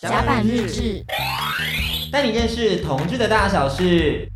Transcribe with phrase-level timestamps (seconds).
[0.00, 1.04] 甲板日志，
[2.12, 4.30] 带你认识同志的大小事。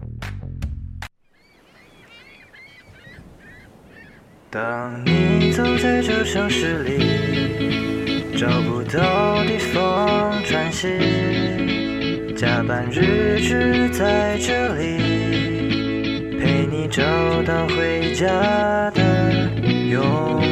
[4.51, 10.89] 当你走在这城市里，找不到地方喘息，
[12.37, 17.05] 甲板日志在这里，陪你找
[17.45, 19.49] 到回家的
[19.89, 20.52] 勇气。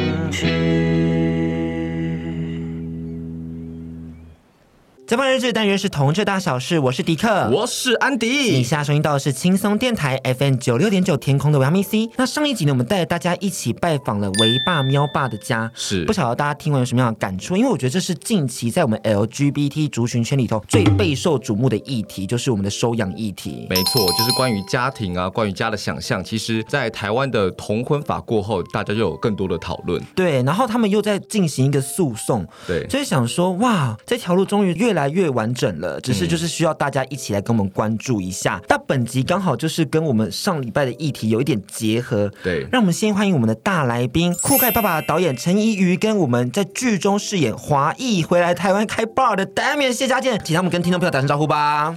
[5.11, 8.29] 甲板日志单元是同志大小事，我是迪克，我是安迪。
[8.29, 12.09] 你现在收听到的是轻松电台 FM 九六点九天空的维密 C。
[12.15, 17.57] 那上一集呢，我们带着大家一起拜访了维爸喵爸的家，是不晓得大家听完有什么样的感触？
[17.57, 23.67] 因为我觉得这是近期在我们 LGBT 族群圈里头最备受瞩目的议题，就是我们的收养议题。
[23.69, 26.23] 没错，就是关于家庭啊，关于家的想象。
[26.23, 30.01] 其实，在台湾的同婚法过后，大家就有更多的讨论。
[30.15, 35.00] 对，然后他们又在进行一个诉讼，对，所以想说，哇，这条路终于越来。
[35.07, 38.59] 越来越完整了，只是就是需要大家一起来跟我们关注一下。
[38.63, 51.93] 嗯、那本集刚好就是跟我们上礼拜的议题有一点结合，对，让我们先欢迎我们的大来宾酷盖爸爸导演陈怡瑜，跟我们在剧中饰演华裔回来台湾开 bar 的 Damian 谢家健，请他们跟听众朋友打声招呼吧。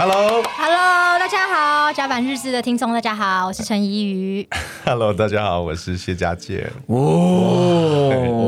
[0.00, 4.48] Hello，Hello，大家好，甲板日志的听众大家好，我是陈怡瑜。
[4.86, 6.70] Hello，大家好，我是谢家健。
[6.86, 7.77] 哦，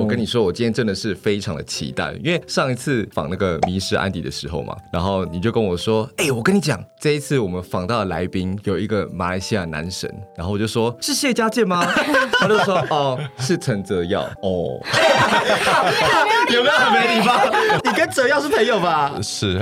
[0.01, 11.85] 我跟你说，我今天真的是非常的期待，因为上一次访那个迷失安迪的时候嘛，然后你就跟我说，哎、欸，我跟你讲，这一次我们访到的来宾有一个马来西亚男神，然后我就说，是谢家健吗？
[12.41, 14.23] 他就说，哦，是陈泽耀。
[14.43, 14.81] 哦，
[16.51, 17.35] 有没有很没礼貌？
[17.85, 19.13] 你跟泽耀是朋友吧？
[19.23, 19.59] 是，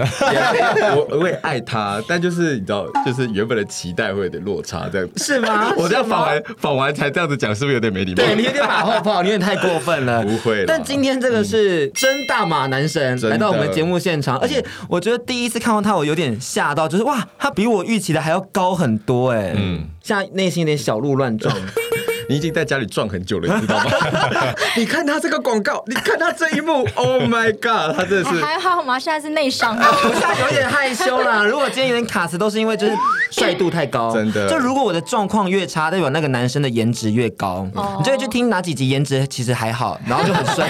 [0.94, 1.78] 我我也爱他。
[1.88, 2.02] 啊！
[2.06, 5.72] 但就是你知道，就是原本的期待会有点落差，这样是吗？
[5.76, 8.16] 我这样访完访完才这样子讲，是不是有点没礼貌？
[8.16, 10.22] 对，你有点马后炮，你有点太过分了。
[10.28, 10.64] 不会。
[10.66, 19.54] 但今天这个是真大马男神来到我们节目现场，而且我觉得第一次看到他，我有点吓到，就是哇，他比我预期的还要高很多哎。
[19.56, 21.54] 嗯，现在内心有点小鹿乱撞。
[22.28, 23.90] 你已经在家里撞很久了，你知道吗？
[24.76, 28.98] 你看他这个广告，你看他这一幕，Oh my God，他真的是还好吗？
[28.98, 31.42] 现在是内伤，我现在有点害羞啦。
[31.48, 32.92] 如果今天有点卡词，都是因为就是
[33.30, 34.48] 帅度太高， 真的。
[34.48, 37.66] 就如果我的状况越差，代表那个男生的颜值越高。
[37.74, 37.96] Oh.
[37.98, 40.68] 你就会去听哪几集颜值其实还好，然后就很帅。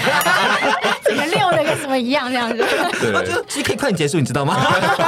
[1.57, 2.63] 跟什么一样这样子？
[3.13, 4.57] 我觉得其实可以快点结束，你知道吗？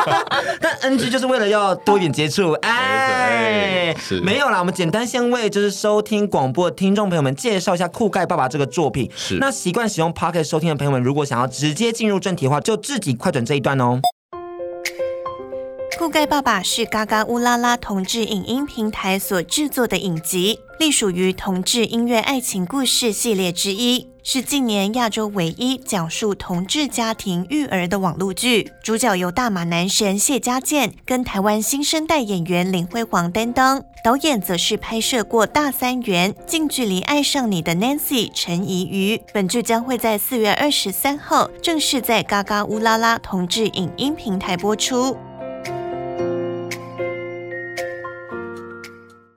[0.61, 4.59] 但 NG 就是为了要多一点接触，哎，没有啦。
[4.59, 6.51] 我们简单先为就是收听广。
[6.51, 9.09] 播的听众朋友们，介绍一下酷盖爸爸这个作品。
[9.15, 14.01] 是，那习惯使用 Pocket 收听的朋友们，如果想要直接进入正题的话，就自己快转这一段哦。
[16.01, 28.71] 酷盖爸爸是嘎嘎乌拉拉同志影音平台所制作的影集，隶属于同志音乐爱情故事系列之一，是近年亚洲唯一讲述同志家庭育儿的网络剧。
[28.81, 39.21] 主角由大马男神谢家健跟台湾新生代演员林辉煌担当，导演则是拍摄过《大三元》《近距离爱上你》的 Nancy 陈怡瑜。
[39.31, 45.15] 本剧将会在四月二十三号正式在嘎嘎乌拉拉同志影音平台播出。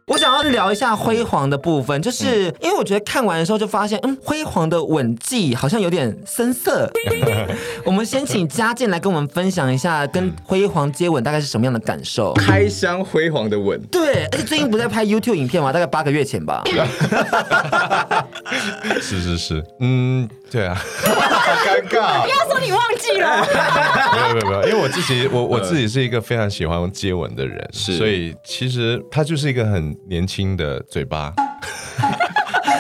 [0.07, 6.91] 我想要聊一下辉煌的部分，就是因为我觉得看完的时候就发现，嗯，辉煌的吻技好像有点生涩。
[7.87, 12.35] 我们先请嘉健来跟我们分享一下，跟辉煌接吻大概是什么样的感受？
[12.35, 13.81] 开箱辉煌的吻。
[13.91, 15.73] 对，而且最近不在拍 YouTube 影片吗？
[15.73, 16.63] 大概八个月前吧。
[19.01, 22.23] 是是是，嗯，对啊，好尴尬。
[22.23, 23.43] 不要说你忘记了。
[24.15, 29.93] 没有没有没有，因为我自己我我自己是一个非常喜欢接吻的人，是，所以其实他就是一个很。
[30.07, 31.33] 年轻的嘴巴，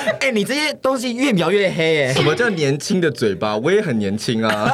[0.05, 3.57] 哎、欸，你这些东西越描越黑，哎，什么叫年轻的嘴巴？
[3.57, 4.71] 我也很年轻啊，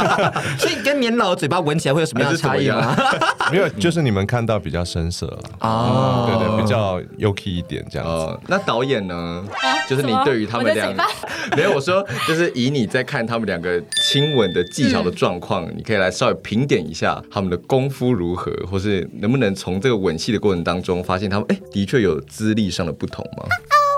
[0.58, 2.96] 所以跟年老的嘴巴闻起来会有什么样的差异吗？
[3.50, 8.40] 没有，就是你们看到比较深色了哦、嗯，对对，比较 yuki 一点这样子、哦。
[8.46, 9.44] 那导演呢？
[9.88, 11.02] 就是你对于他们两个，
[11.56, 23.44] 没有我说，就是以你在看他们两个亲吻的技巧的状况、嗯，你可以来稍微评点一下他们的功夫如何，或是能不能从这个吻戏的过程当中发现他们哎，的确有资历上的不同吗？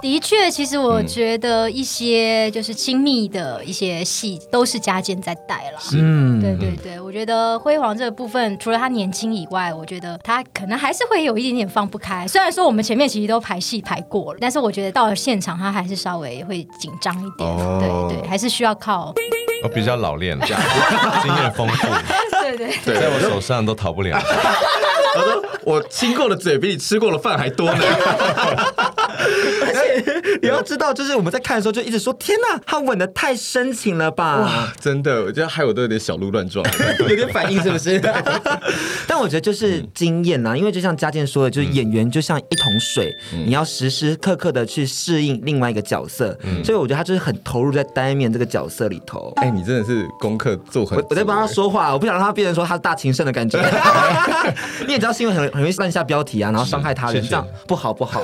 [0.05, 5.79] 的确，其实我觉得一些就是亲密的一些戏都是嘉健在带了。
[5.95, 12.29] 嗯，对对对，我觉得辉煌这个部分，除了他年轻以外，我觉得他可能还是会有一点点放不开。
[12.29, 17.49] 虽然说我们前面其实都排戏排过了，但是我觉得到了现场，他还是稍微会紧张一点。
[17.49, 19.15] 哦、对对，还是需要靠。
[19.63, 21.89] 我比较老练， 经验丰富。
[22.43, 24.21] 对对对，在我手上都逃不了。
[25.17, 27.79] 我说：“我亲过的嘴比你吃过的饭还多呢。
[30.43, 36.65] ”你要知道，就是我们在看的时候就一直说：“天哪，他吻的太深情了吧！”哇，真的，我觉得害我都有点小鹿乱撞，
[37.09, 38.01] 有点反应是不是？
[39.07, 43.15] 但我觉得就是经验呐，因为就像嘉健说的，就是演员就像一桶水，
[43.47, 49.33] 你要时时刻刻的去适应另外一个角色，所以我觉得他就是很投入在单面这个角色里头。
[49.37, 53.59] 哎，你真的是功课做很，我在帮他说话，我不想让他变成说他是大情圣的感觉。
[54.87, 58.23] 你也知道，是因为很很容易乱下标题啊，然后伤害他人，这样不好不好。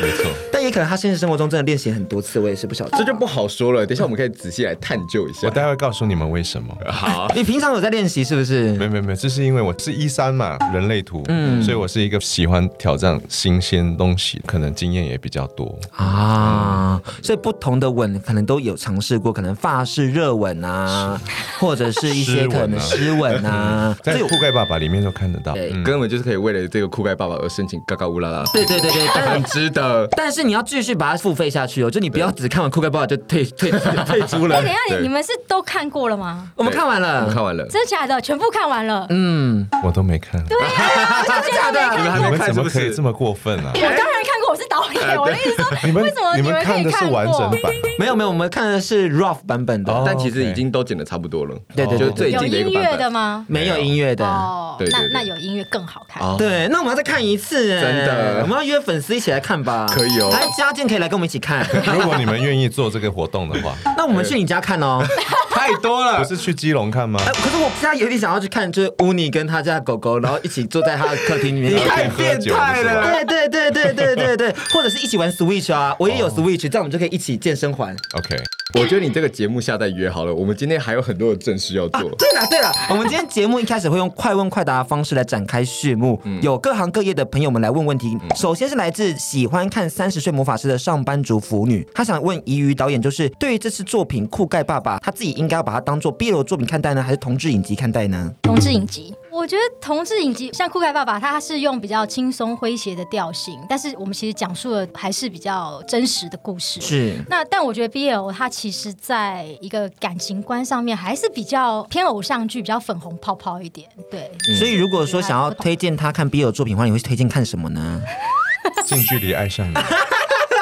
[0.00, 3.86] 没错，但也可能他现实生活中真的练习很多次，我也是不晓得，这就不好说了。
[3.86, 6.76] 等一下我们可以仔细来探究一下，我待会告诉你们为什么。
[6.86, 8.72] 好，你平常有在练习是不是？
[8.74, 17.00] 没没没，这是因为我是一三嘛，人类图，嗯，所以我是一个喜欢挑战新鲜东西，可能经验也比较多啊。
[17.22, 21.20] 所以不同的吻可能都有尝试过，可能发式热吻啊，
[21.58, 25.54] 或者是一些可能湿吻啊， 在酷盖爸爸里面都看得到，
[25.84, 28.44] 根本就是可以为了这个酷盖爸爸而申请嘎嘎乌拉拉。
[28.52, 29.83] 对对对对，很值得。
[30.16, 34.56] 但是你要继续把它付费下去哦，就你不要只看完酷盖爸爸就退退退出了。
[34.60, 36.48] 等一下，你你们是都看过了吗？
[36.56, 38.20] 我们看完了，我们看完了，真的假的？
[38.20, 39.06] 全部看完了？
[39.10, 40.42] 嗯，我都没看。
[40.46, 41.80] 对啊， 真的假的？
[42.18, 43.70] 你们怎么可以这么过分啊？
[43.74, 45.18] 我当然看过，我是导演。
[45.18, 47.72] 我的意思说， 你们为什么你们看的是完整版？
[47.98, 51.56] 没有没有，我们看的是 rough 版本的，但其实已经都剪的差不多了。
[51.74, 53.44] 对对对，最近的有音乐的吗？
[53.48, 54.24] 没有音乐的。
[54.24, 56.22] 哦，那那有音乐更好看。
[56.36, 59.86] 对，那我们要再看一次，真的，我们要约粉丝一起来看吧。
[59.90, 61.66] 可以哦，来嘉健可以来跟我们一起看。
[61.92, 65.04] 如果你们愿意做这个活动的话， 那我们去你家看哦。
[65.50, 67.18] 太多了，不是去基隆看吗？
[67.26, 73.24] 可是我现在有点想要去看，就是乌尼跟他家狗狗，然后一起坐在他的客厅里面，你太变态了。
[73.24, 77.94] 对对对对对对对，或者是一起玩 Switch 啊，我也有 Switch，这样我们就可以一起健身环。
[78.14, 78.36] OK，
[78.74, 82.02] 我觉得你这个节目下再约好了，我们今天还有很多的正事要做。
[82.16, 88.16] 对了对了，我们今天节目一开始会用快问快答的方式来展开序幕，有各行各业的朋友们来问问题。
[88.36, 98.32] 首先是来自喜欢看《三十岁魔法师》的上班族腐女，她想问怡瑜导演，就是对于这次作品《酷盖爸爸》，他自己应该要把它当做 BL 作品看待呢，还是同志影集看待呢？
[98.42, 99.14] 同志影集。
[99.34, 106.80] 我觉得同志影集像《酷盖爸爸》，他是用比较轻松诙谐的调性，但是我们其实讲述的还是比较真实的故事。
[106.80, 107.16] 是。
[107.28, 113.88] 那但我觉得 BL 它其实在一个感情观上面还是比较偏偶像剧，比较粉红泡泡一点。
[114.08, 114.30] 对。
[114.48, 118.00] 嗯、所以如果说想要推荐他看 BL 作品的话，你会推荐看什么呢？
[118.86, 119.74] 近距离爱上你。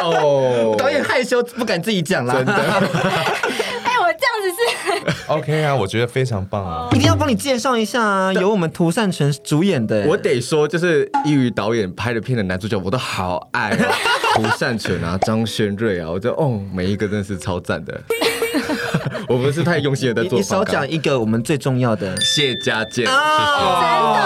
[0.03, 2.35] 哦， 导演害羞不敢自己讲啦。
[2.35, 2.53] 真的。
[5.29, 6.89] OK 啊，我觉得非常棒啊！
[6.93, 10.05] 一定要帮你介绍一下啊，由我们涂善存主演的。
[10.07, 13.93] 我得说，就是易宇导演拍的片的男主角，我都好爱啊，
[14.35, 17.99] 涂善存啊，张轩瑞啊，我觉得哦，每一个真的是超赞的。
[19.29, 20.39] 我们是太用心了在做。
[20.39, 24.21] 你少讲一个我们最重要的谢家健，谢谢，真的，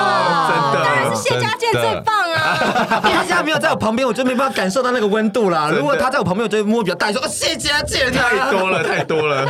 [0.48, 3.00] 真的，当然是谢家健最棒啊！
[3.02, 5.70] 他现在没有在我旁边，我就没办法感受到那个温度啦。
[5.70, 9.46] 如果他在我旁边，我就会摸比较大，说哦，谢家健，太多了，太多了。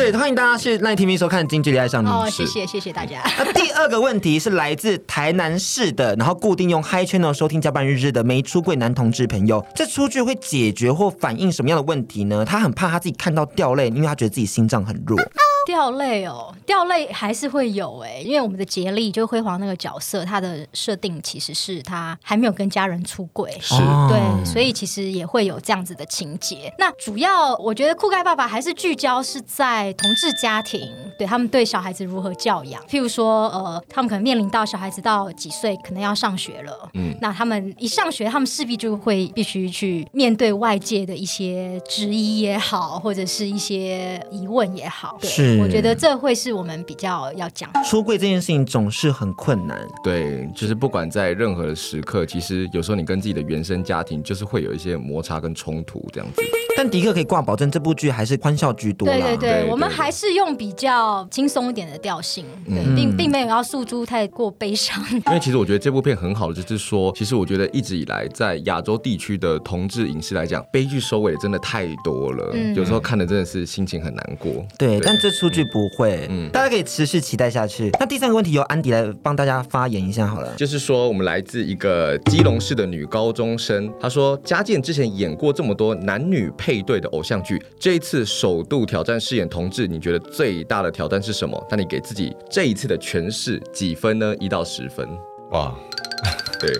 [0.00, 2.08] 对，欢迎大家去 Line TV 收看《近距离爱上你》。
[2.10, 3.20] 哦，谢谢谢谢大家。
[3.36, 12.46] 那第二个问题是来自台南市的，然后固定用 Hi Channel 收听加班日志的没出柜男同志朋友，这出剧会解决或反映什么样的问题呢？
[12.46, 15.20] 他很怕他自己看到掉泪，因为他觉得自己心脏很弱。
[15.66, 23.74] 掉泪哦，掉泪还是会有哎，因为我们的杰力就辉煌那个角色，他的设定其实是他还没有跟家人出轨，是
[24.08, 26.72] 对，所以其实也会有这样子的情节。
[26.78, 32.82] 那主要我觉得酷盖爸爸还是聚焦是在同志家庭，对他们对小孩子如何教养。
[32.84, 45.49] 譬如说，呃，他们可能面临到小孩子到几岁可能要上学了，嗯，那他们一上学，他们势必就会必须去面对外界的一些质疑也好，或者是一些疑问也好，对是。
[45.58, 49.78] 我觉得这会是我们比较要讲出柜这件事情总是很困难。
[50.04, 56.42] 对，就是不管在任何的时刻，其实有时候你跟自己的原生家庭就是会有一些摩擦跟冲突这样子。
[56.76, 59.06] 但迪克可以挂保证，这部剧还是欢笑居多。
[59.06, 65.02] 对对对，我们还是用比较轻松一点的调性，对，并并没有要诉诸太过悲伤。
[65.26, 74.64] 因为其实我觉得这部片很好的就是说，其实我觉得一直以来在亚洲地区的同志影视来讲，悲剧收尾真的太多了，有时候看的真的是心情很难过。
[74.78, 77.88] 对，但这出剧不会，嗯，大家可以持续期待下去。
[77.98, 91.66] 那第三个问题由安迪来帮大家发言一下好了，就是说我们来自一个基隆市的女高中生，她说嘉健之前演过这么多男女配对的偶像剧，这一次首度挑战饰演同志，你觉得最大的挑战是什么？
[91.70, 94.36] 那你给自己这一次的诠释几分呢？
[94.38, 95.08] 一到十分。
[95.52, 95.74] 哇。
[96.60, 96.70] 对，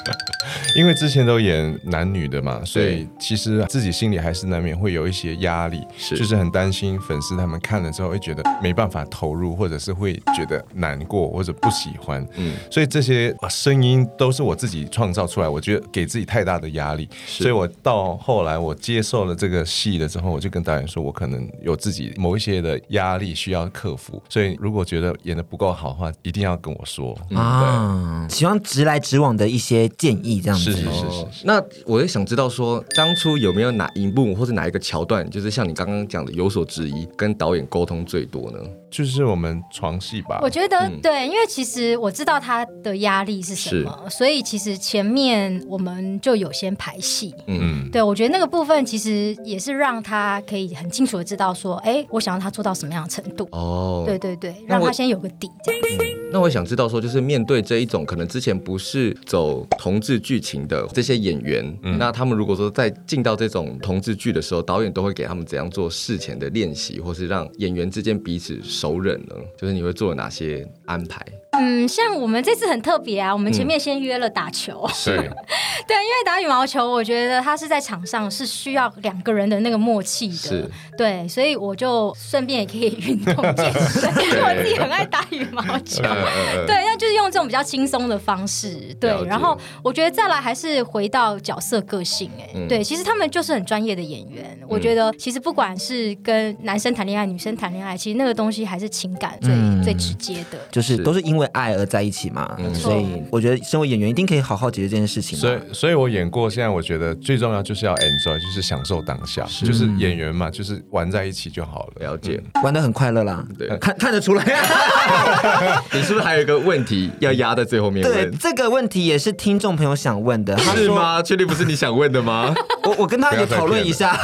[0.76, 6.16] 因为之前都演男女的嘛，所以其实自己心里还是难免会有一些压力，是。
[6.16, 12.26] 就是很担心粉丝他们看了之后会觉得没办法投入，或者是会觉得难过或者不喜欢。
[12.36, 27.18] 嗯，所以这些声音都是我自己创造出来，我觉得给自己太大的压力，所以我到后来我接受了这个戏了之后，我就跟导演说，我可能有自己某一些的压力需要克服，所以如果觉得演的不够好的话，一定要跟我说。
[27.30, 30.72] 嗯、啊，希望直来直往的一些建议，这样子。
[30.72, 31.28] 是是是是，哦。
[31.44, 38.58] 那我也想知道说，当初有没有哪一幕或者哪一个桥段，就是像你刚刚讲的有所质疑，跟导演沟通最多呢？
[38.90, 40.38] 就是我们床戏吧。
[40.42, 47.34] 我觉得、嗯、对，因为其实我知道他的压力是什么，所以其实前面我们就有先排戏。
[47.46, 53.48] 嗯，对，我觉得那个部分其实也是让他可以很清楚的知道说，哎，我想让他做到什么样的程度。
[53.52, 55.88] 哦，对对对，让他先有个底这样子。
[56.04, 68.60] 嗯、那我想知道说，就是面对这一种可能之前不是走同志剧情的这些演员，嗯、那他们如果说在进到这种同志剧的时候，导演都会给他们怎样做事前的练习，或是让演员之间彼此。
[68.62, 71.24] 熟人呢，就是你会做哪些安排？
[71.52, 75.16] 嗯，像我们这次很特别啊，我们前面先约了打球，是、嗯，
[75.86, 86.02] 对，因为打羽毛球，我觉得他是在场上是需要两个人的那个默契的，是，对，所以我就顺便也可以运动健身，因为我自己很爱打羽毛球，
[86.66, 100.96] 对，那就是用这种比较轻松的方式，对，然后我觉得再来还是回到角色个性、欸，哎、嗯，对，其实他们就是很专业的演员，我觉得其实不管是跟男生谈恋爱、女生谈恋爱，其实那个东西还是情感最、嗯、最直接的，就是。
[101.02, 101.41] 都是因为。
[101.42, 105.38] 为爱而在一起嘛，嗯、所以我觉得身为演员一定可以好好解决这件事情。
[105.38, 112.06] 所以，所以我演过，现在我觉得最重要就是要 enjoy，就是享受当下，是就是演员嘛，就是玩在一起就好了。
[112.06, 114.44] 了解，玩的很快乐啦，对，看看得出来。
[115.92, 118.30] 你是不是还有一个问题要压在最后面问？
[118.30, 121.22] 对，这个问题也是听众朋友想问的，是吗？
[121.22, 122.54] 确定不是你想问的吗？
[122.84, 124.16] 我我跟他也讨论一下。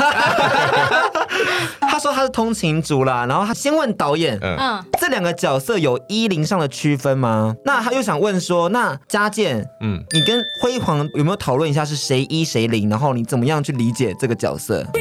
[1.80, 7.56] 他说他是通勤族啦，然后他先问导演，嗯，这两个角色有衣领上的区分吗？
[7.64, 12.88] 那他又想问说，那佳健，嗯，你跟辉煌有没有讨论一下是谁一谁零？
[12.88, 14.86] 然后你怎么样去理解这个角色？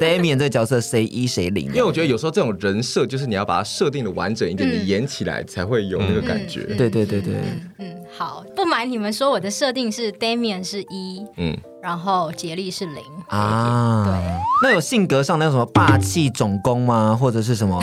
[0.00, 1.66] Damian 这个角色谁一谁零？
[1.66, 6.64] 因为我觉得有时候这种人设就是你要把它设定的完整一点，嗯、你演起来才会有那个感觉。
[6.76, 7.34] 对对对对，
[7.78, 11.56] 嗯，好，不瞒你们说，我的设定是 Damian 是一，嗯。
[11.82, 14.14] 然后杰利是零啊，对，
[14.62, 17.14] 那有性格上那种什么霸气总攻吗？
[17.20, 17.78] 或者是什么？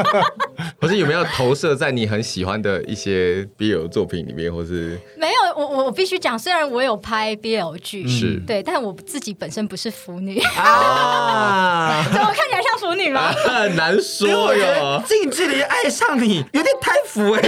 [0.78, 5.34] 或是有没有投射在你很喜欢的一些 BL 作品里面，或是没有？
[5.56, 13.32] 我我我必须讲，虽然我有拍 BL 剧，是对，但我自己本身不是腐女啊， 怎么看起来像腐女吗？
[13.32, 17.40] 很难说哟，近距离爱上你有点太腐哎、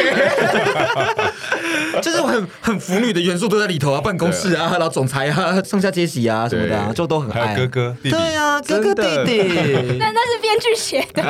[1.92, 5.60] 欸，就是我很 很腐女的元素都在里头啊，办公室啊，然后总裁啊。
[5.64, 7.54] 上下阶级啊什么的、啊，就都很爱。
[7.56, 9.42] 哥哥，弟弟对啊，哥哥弟弟。
[9.98, 11.22] 那那是编剧写的，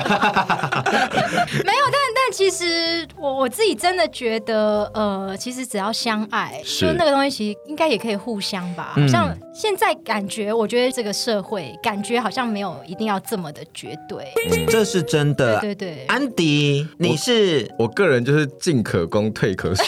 [1.64, 1.84] 没有。
[1.86, 8.92] 但但其实我我自己真的觉得，呃，其实只要相爱，是就那个东西，其实应该也可以互相吧。
[8.94, 14.32] 好像现在感觉，我觉得这个社会感觉好像没有一定要这么的绝对。
[14.50, 15.60] 嗯、这是真的。
[15.60, 19.84] 对，对对，安迪，你是我，我个人就是进可攻，退可守。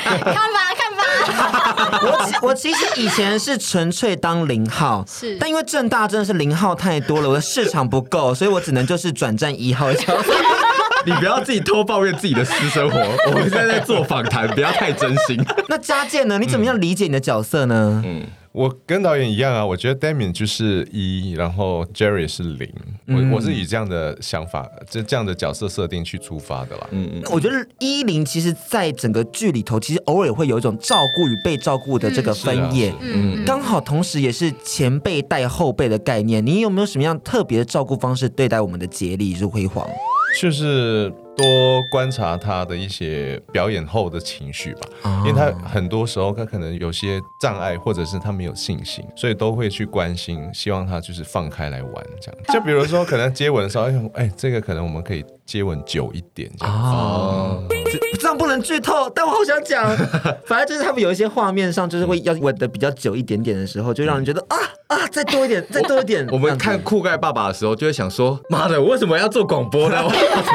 [0.24, 0.58] 看吧。
[0.74, 1.02] 看吧
[2.42, 9.90] 我我其实以前是纯粹当零号，是，但因为正大真的是零号太多了，我的市场不够，所以我只能就是转战一号。
[11.04, 15.44] 你不要自己偷抱怨自己的私生活，我们现在在做访谈，不要太真心。
[15.68, 16.38] 那佳健呢？
[16.38, 18.02] 你怎么样理解你的角色呢？
[18.04, 18.22] 嗯。
[18.52, 22.70] 我跟导演一样啊，我觉得 Damian 就是一，然后 Jerry 是零，
[23.06, 26.86] 嗯、我我是以这样的想法，这这样的角色设定去出发的啦。
[26.90, 36.44] 嗯嗯，我觉得一零其实，在整个剧里头，其实偶尔会有一种照顾与被照顾的这个分野，嗯，刚好同时也是前辈带后辈的概念。
[36.44, 39.88] 你有没有什么样特别的照顾方式对待我们的杰力是辉煌？
[40.38, 41.10] 就是。
[41.36, 44.88] 多观察他的一些表演后的情绪吧，
[45.20, 52.40] 因为他很多时候他可能有些障碍，或者是他没有信心，所以都会去关心，希望他就是放开来玩这样。
[52.52, 56.74] 就比如说可能接吻的时候，哎，这个可能我们可以接吻久一点这样。
[56.74, 57.62] 哦，
[58.18, 59.94] 这样不能剧透，但我好想讲，
[60.48, 64.56] 反正就是他们有一些画面上就是会要吻的比较久一点点的时候，就让人觉得啊
[64.86, 66.26] 啊，再多一点，再多一点。
[66.32, 70.02] 我们看酷盖爸爸的时候，就会想说，妈的，我为什么要做广播呢？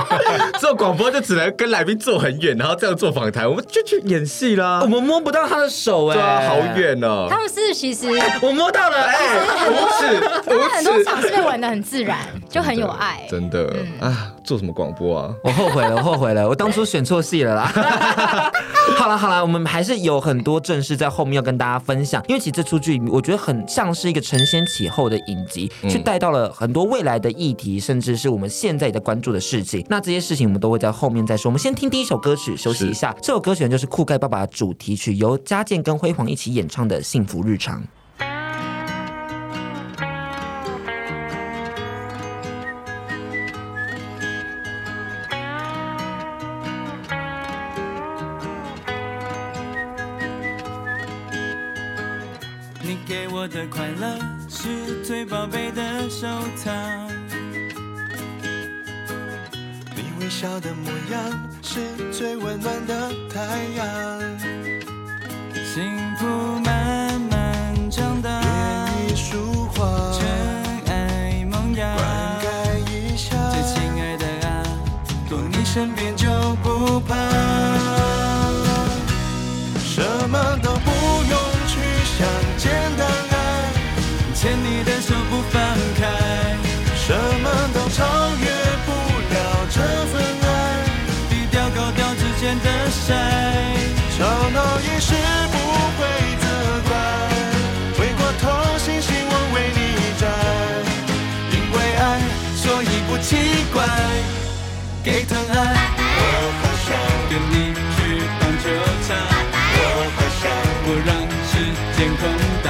[0.60, 4.80] 做广播就只能跟来宾坐很远，然后这样做访谈，我们就去演戏啦。
[4.82, 7.28] 我们摸不到他的手哎、欸，对啊，好远哦。
[7.30, 8.08] 他们是其实
[8.42, 14.34] 我摸到了，哎，不是，他们很多场是被玩的很自然，就很有爱，真的啊。
[14.44, 15.36] 做什么广播啊？
[15.44, 17.72] 我后悔了， 我后悔了，我当初选错戏了啦。
[18.98, 29.86] 好了好了，我们还是有很多正事在后面要跟大家分享，因为其实这出剧我觉得很像是一个承先启后的影集，嗯、去带到了很多未来的议题，甚至是我们现在也在关注的事情。
[29.90, 31.50] 那这些事情我们都会在后面再说。
[31.50, 33.16] 我们先听第一首歌曲，休息一下。
[33.22, 37.82] 这首歌曲呢就是酷盖爸爸的主题曲，由嘉健跟辉煌一起演唱的《幸福日常》。
[60.58, 63.42] 笑的模样是最温暖的太
[63.76, 64.20] 阳，
[65.64, 65.84] 幸
[66.18, 66.26] 福
[66.66, 69.40] 慢慢长大，愿意说
[69.76, 72.08] 话，真爱萌芽，灌
[72.42, 74.64] 溉一下，最亲爱的啊，
[75.30, 76.07] 多你身边
[103.88, 103.94] 奇怪。
[105.04, 105.56] 给疼爱，
[106.20, 106.22] 我
[106.60, 106.88] 好想
[107.30, 107.54] 跟你
[107.96, 107.98] 去
[108.40, 108.66] 棒球
[109.08, 109.10] 场，
[109.80, 109.82] 我
[110.16, 110.44] 好想
[110.84, 111.10] 不让
[111.48, 111.52] 时
[111.96, 112.22] 间空
[112.64, 112.68] 大，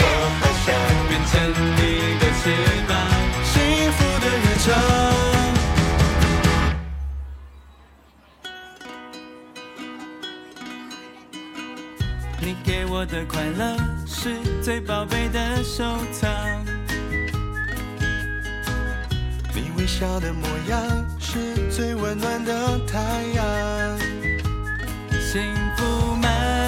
[0.00, 0.02] 我
[0.40, 0.68] 好想
[1.08, 1.34] 变成。
[1.76, 1.80] 你
[2.18, 2.44] 的翅
[2.88, 2.90] 膀，
[3.44, 3.54] 幸
[3.92, 4.66] 福的日常。
[12.40, 16.65] 你给我的快乐是最宝贝的收藏。
[19.98, 20.78] 笑的模样
[21.18, 21.38] 是
[21.70, 23.98] 最温暖的太阳。
[25.18, 25.40] 幸
[25.74, 26.65] 福满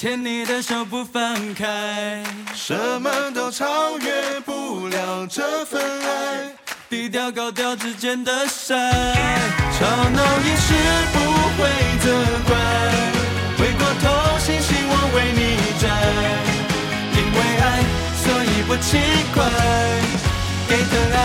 [0.00, 2.22] 牵你的手不放开，
[2.54, 6.54] 什么都超越不了这份爱。
[6.88, 8.76] 低调高调之间的晒，
[9.76, 10.72] 吵闹也是
[11.12, 11.18] 不
[11.58, 12.14] 会责
[12.46, 12.54] 怪。
[13.58, 15.90] 回过头，星星我为你摘，
[17.18, 17.82] 因为爱，
[18.22, 19.02] 所以不奇
[19.34, 19.42] 怪。
[20.68, 21.20] 给的爱，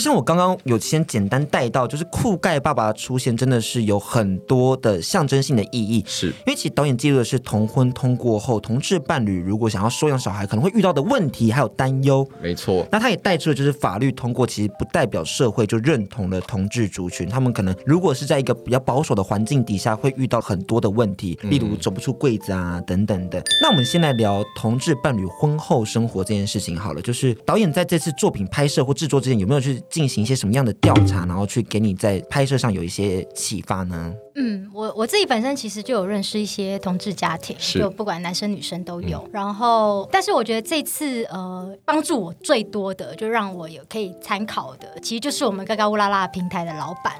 [0.00, 12.86] 就像我刚刚有先简单带到，就是酷盖爸爸的出现真的是有很多的象征性的意义，是因为其实导演记录的是同婚通过后，同志伴侣如果想要收养小孩可能会遇到的问题还有担忧，没错。
[12.90, 23.42] 那他也带出了就是法律通过其实不代表社会就认同了同志族群，他们可能如果是在一个比较保守的环境底下会遇到很多的问题，例如走不出柜子啊等等的。
[23.60, 34.12] 那我们先来聊同志伴侣婚后生活这件事情好了，就是导演在这次作品拍摄或制作之前有没有去进行一些什么样的调查，然后去给你在拍摄上有一些启发呢？
[34.36, 39.18] 嗯，我我自己本身其实就有认识一些同志家庭，就不管男生女生都有。
[39.26, 47.12] 嗯、然后，但是我觉得这次呃，帮助我最多的，就让我有可以参考的，其实就是我们嘎嘎乌拉拉平台的老板。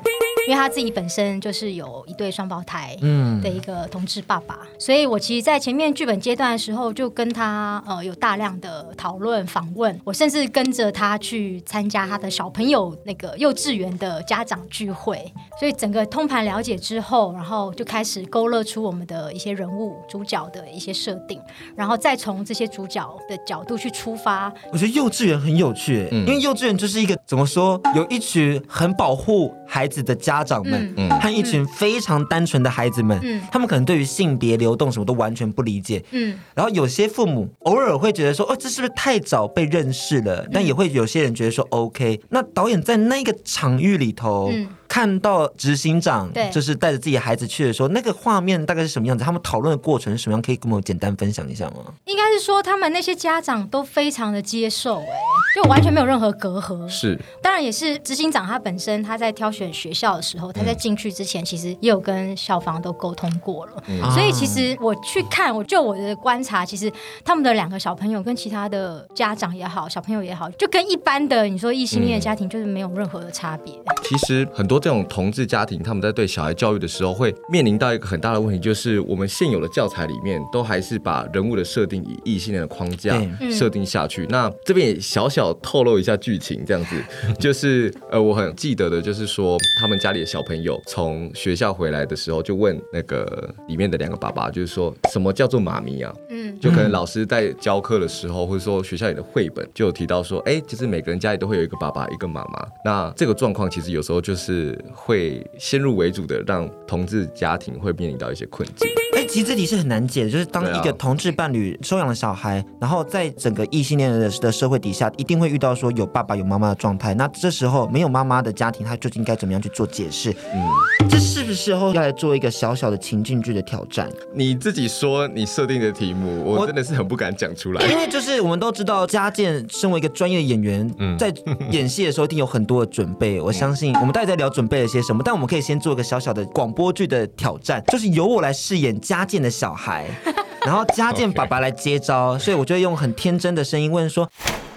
[0.49, 21.41] 因为他自己本身就是有一对双胞胎，嗯，的一个同志爸爸，所以我其实，在前面剧本阶段的时候，就跟他呃有大量的讨论访问，我甚至跟着他去参加他的小朋友那个幼稚园的家长聚会，所以整个通盘了解之后，然后就开始勾勒出我们的一些人物主角的一些设定，
[21.77, 24.53] 然后再从这些主角的角度去出发。
[24.73, 40.47] 我觉得幼稚园很有趣，嗯，因为幼稚园就是一个怎么说，有一群很保护孩子的家长们，嗯，和一群非常单纯的孩子们，嗯，他们可能对于性别流动什么都完全不理解，嗯，然后有些父母偶尔会觉得说，哦，这是不是太早被认识了？
[40.53, 42.21] 但也会有些人觉得说，OK。
[42.29, 44.69] 那导演在那个场域里头，嗯。
[44.91, 49.23] 看到执行长就是带着自己的孩子去的时候，那个画面大概是什么样子？
[49.23, 50.43] 他们讨论的过程是什么样？
[50.43, 51.95] 可以跟我们简单分享一下吗？
[52.07, 55.07] 应该是说他们那些家长都非常的接受，哎，
[55.55, 56.89] 就完全没有任何隔阂。
[56.89, 66.93] 是，当然也是执行长他本身他在挑选学校的时候，他在进去之前其实也有跟校方都沟通过了，嗯、所以其实我去看，我就我的观察，其实
[67.25, 73.73] 他们的两个小朋友跟其他的家长也好，小朋友也好，就跟一般的你说异性恋的家庭就是没有任何的差别。
[74.03, 74.81] 其实很多。
[74.81, 84.27] 这种同志家庭，他们在对小孩教育的时候，会面临到一个很大的问题，就是我们现有的教材里面，都还是把人物的设定以异性恋的框架设定下去。
[84.29, 86.97] 那这边也小小透露一下剧情，这样子，
[87.39, 96.15] 就是呃，我很记得的，就是说他们家里的小朋友从学校回来的时候，就问那个里面的两个爸爸，就是说什么叫做妈咪啊？
[96.31, 102.67] 嗯，就可能老师在教课的时候，或者说学校里的绘本就有提到说，哎，就是每个人家里都会有一个爸爸，一个妈妈。
[102.85, 104.79] 那这个状况其实有时候就是。
[104.95, 108.89] 会先入为主的让同志家庭会面临到一些困境。
[109.31, 117.15] 哎，其实这题是很难解的，就是当一个同志伴侣收养了小孩，然后在整个异性恋的的社会底下，一定会遇到说有爸爸有妈妈的状态。
[117.15, 120.31] 那这时候没有妈妈的家庭，他究竟该怎么样去做解释？
[120.53, 124.11] 嗯，这是不是后要来做一个小小的情境剧的挑战？
[124.35, 127.87] 你自己说你设定的题目，我真的是很不敢讲出来。
[127.87, 131.33] 因为就是我们都知道，家健身为一个专业的演员，嗯，在
[131.71, 133.41] 演戏的时候一定有很多的准备。
[133.41, 140.07] 我相信我们大家在聊准备了些什么，但我们可以先做一个小小的广播剧的挑战，就是由我来饰演家健的小孩，
[140.65, 144.27] 然后家健爸爸来接招， 所以我就用很天真的声音问说：“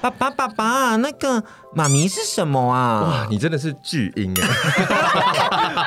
[0.01, 1.41] 爸爸，爸爸，那个
[1.73, 4.47] 妈咪是什么啊？”哇，你真的是巨婴哎！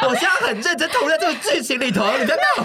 [0.09, 2.64] 我现在很认真投入在这个剧情里头，你在闹。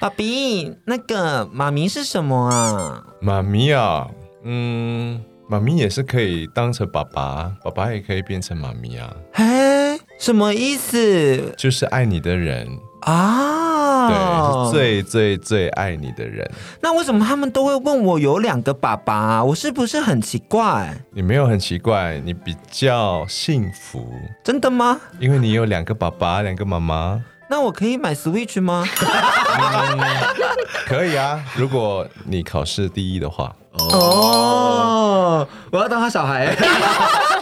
[0.00, 3.04] 爸比，那个妈咪是什么啊？
[3.20, 4.08] 妈咪啊，
[4.44, 9.12] 嗯，妈咪也是可以当成爸爸，爸爸也可以变成妈咪啊。
[9.34, 11.52] 嘿，什么意思？
[11.58, 12.66] 就是爱你的人
[13.12, 14.08] 啊。
[14.08, 16.48] 对，是最最最爱你的人。
[16.80, 19.44] 那为什么他们都会问我有两个爸爸啊？
[19.44, 20.96] 我是不是很奇怪？
[21.10, 24.10] 你没有很奇怪，你比较幸福。
[24.42, 24.98] 真的吗？
[25.18, 27.22] 因为你有两个爸爸，两个妈妈。
[27.50, 28.84] 那我可以买 Switch 吗？
[29.00, 29.98] 嗯，
[30.86, 33.54] 可以啊，如果你考试第一的话。
[33.78, 36.54] 哦，我要当他小孩。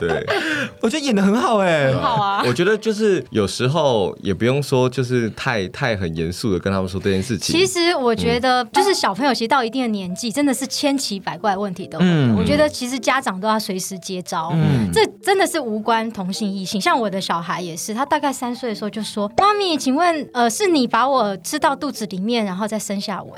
[0.00, 0.26] 对，
[0.80, 2.42] 我觉得演的很好哎，很好啊。
[2.46, 7.54] 我觉得就是有时候也不用说，就是太太很严肃的跟他们说这件事情。
[7.54, 12.04] 其实我觉得，就是小朋友其实到一定的年纪，真的是千奇百怪问题都有。
[12.04, 14.50] 嗯，我觉得其实家长都要随时接招。
[14.54, 16.80] 嗯，这真的是无关同性异性。
[16.80, 23.34] 像我的小孩也是，他大概三岁的时候就说：“妈咪，请问，呃，是你把我吃到肚子里面，然后再生下我？”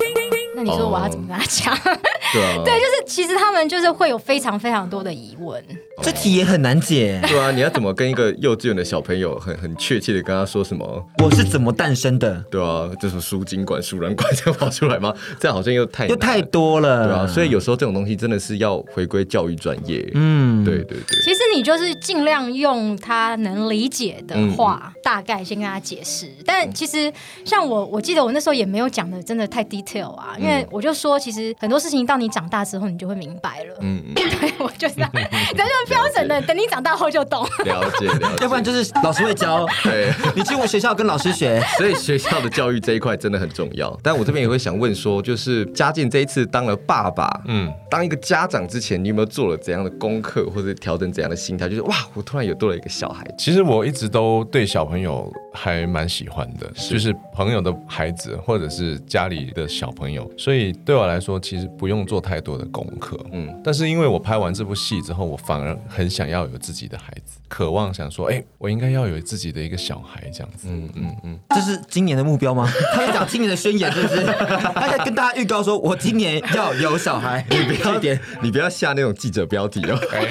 [0.57, 1.73] 那你说我要怎么跟他讲？
[1.73, 1.99] 哦、
[2.33, 5.63] 对、啊、 对，就是其实他们就是会有非常非常多的疑问。
[6.03, 7.21] 这题也很难解。
[7.29, 11.07] 对啊，你要怎么跟一个幼稚园的小朋友很很确切的跟他说什么？
[11.23, 12.43] 我是怎么诞生的？
[12.51, 15.13] 对啊，就是输精管、输卵管这样跑出来吗？
[15.39, 17.07] 这样好像又太又太多了。
[17.07, 20.09] 对啊，所以有时候这种东西真的是要回归教育专业。
[20.15, 21.21] 嗯，对对对。
[21.23, 26.27] 其实你就是尽量用他能理解的话，嗯、大概先跟他解释。
[26.47, 27.13] 但其实
[27.45, 33.75] 像我，我记得我那时候也没有讲的真的太 detail 啊，因为我就说，其实很多事情到你长大之后，你就会明白了。
[33.81, 37.43] 嗯嗯， 对我就是 这样，这就标准的，等你长大后就懂。
[37.65, 39.67] 了解了解，要不然就是老师会教。
[39.83, 41.61] 对，你进我学校跟老师学。
[41.79, 43.99] 所以学校的教育这一块真的很重要。
[44.03, 51.69] 但我这边也会想问说，就是嘉靖这一次当了爸爸，嗯，当一个家长之前，你有没有做了怎样的功课，或者调整怎样的心态？
[51.69, 53.25] 就是哇，我突然有多了一个小孩。
[53.39, 60.31] 其实我一直都对小朋友还蛮喜欢的，就是朋友的孩子，或者是家里的小朋友。
[60.37, 63.17] 所以对我来说，其实不用做太多的功课。
[63.31, 70.67] 嗯，但是因为我拍完这部戏之后，我反而很想要有自己的孩子，渴望想说，哎，我应该要有自己的一个小孩这样子。
[70.69, 72.69] 嗯嗯嗯，这是今年的目标吗？
[72.93, 74.25] 他在讲今年的宣言，是不是？
[74.27, 77.47] 他在跟大家预告说，我今年要有小孩。
[77.49, 79.97] 你不要点， 你不要下那种记者标题哦。
[80.11, 80.27] 哎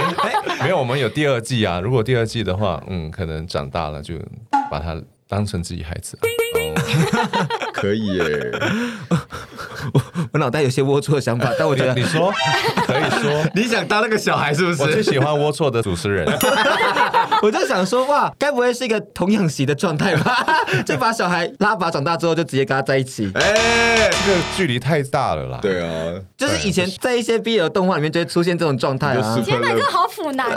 [0.49, 1.79] 哎，没有，我们有第二季啊。
[1.79, 4.15] 如果第二季的话，嗯，可能长大了就
[4.69, 6.19] 把他当成自己孩子。
[7.73, 8.51] 可以耶，
[9.93, 10.01] 我
[10.33, 12.31] 我脑袋有些龌龊的想法，但我觉得你说
[12.85, 14.81] 可以说， 你想当那个小孩是不是？
[14.81, 16.25] 我最喜欢龌龊的主持人，
[17.41, 20.45] 我就想说哇，该不会是一个童养媳的状态吧？
[20.85, 23.31] 就把小孩拉拔长大之后，就直接跟他在一起。
[23.35, 25.59] 哎，这个距离太大了啦。
[25.61, 25.89] 对啊，
[26.37, 29.39] 就是以前在一些 BL 动画里面就会出现这种状态啊。
[29.45, 30.47] 天哪，这个好腐男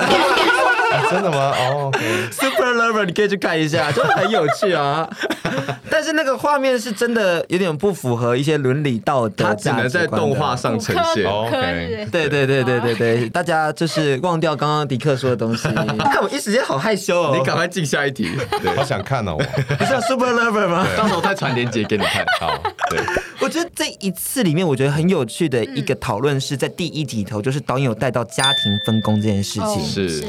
[1.10, 1.54] 真的吗？
[1.58, 1.90] 哦
[2.30, 5.08] ，Super Lover，你可以去看一下， 就很有趣啊。
[5.90, 11.24] 但是那个画面是真的有点不符合一些伦理道德，它只能在动画上呈现。
[11.26, 15.68] OK，对对对对对对，大家就是忘掉刚刚迪克说的东西。
[16.12, 18.30] 看我一时间好害羞哦，你赶快进下一题。
[18.74, 19.36] 好想看哦，
[19.78, 20.86] 你是 Super Lover 吗？
[20.96, 22.24] 到时候再传链接给你看。
[22.40, 23.00] 好，对。
[23.42, 29.84] 我觉得这一次里面，我觉得很有趣的一个讨论是在第一集头，就是导演有带到家庭分工这件事情。
[29.84, 30.24] 是。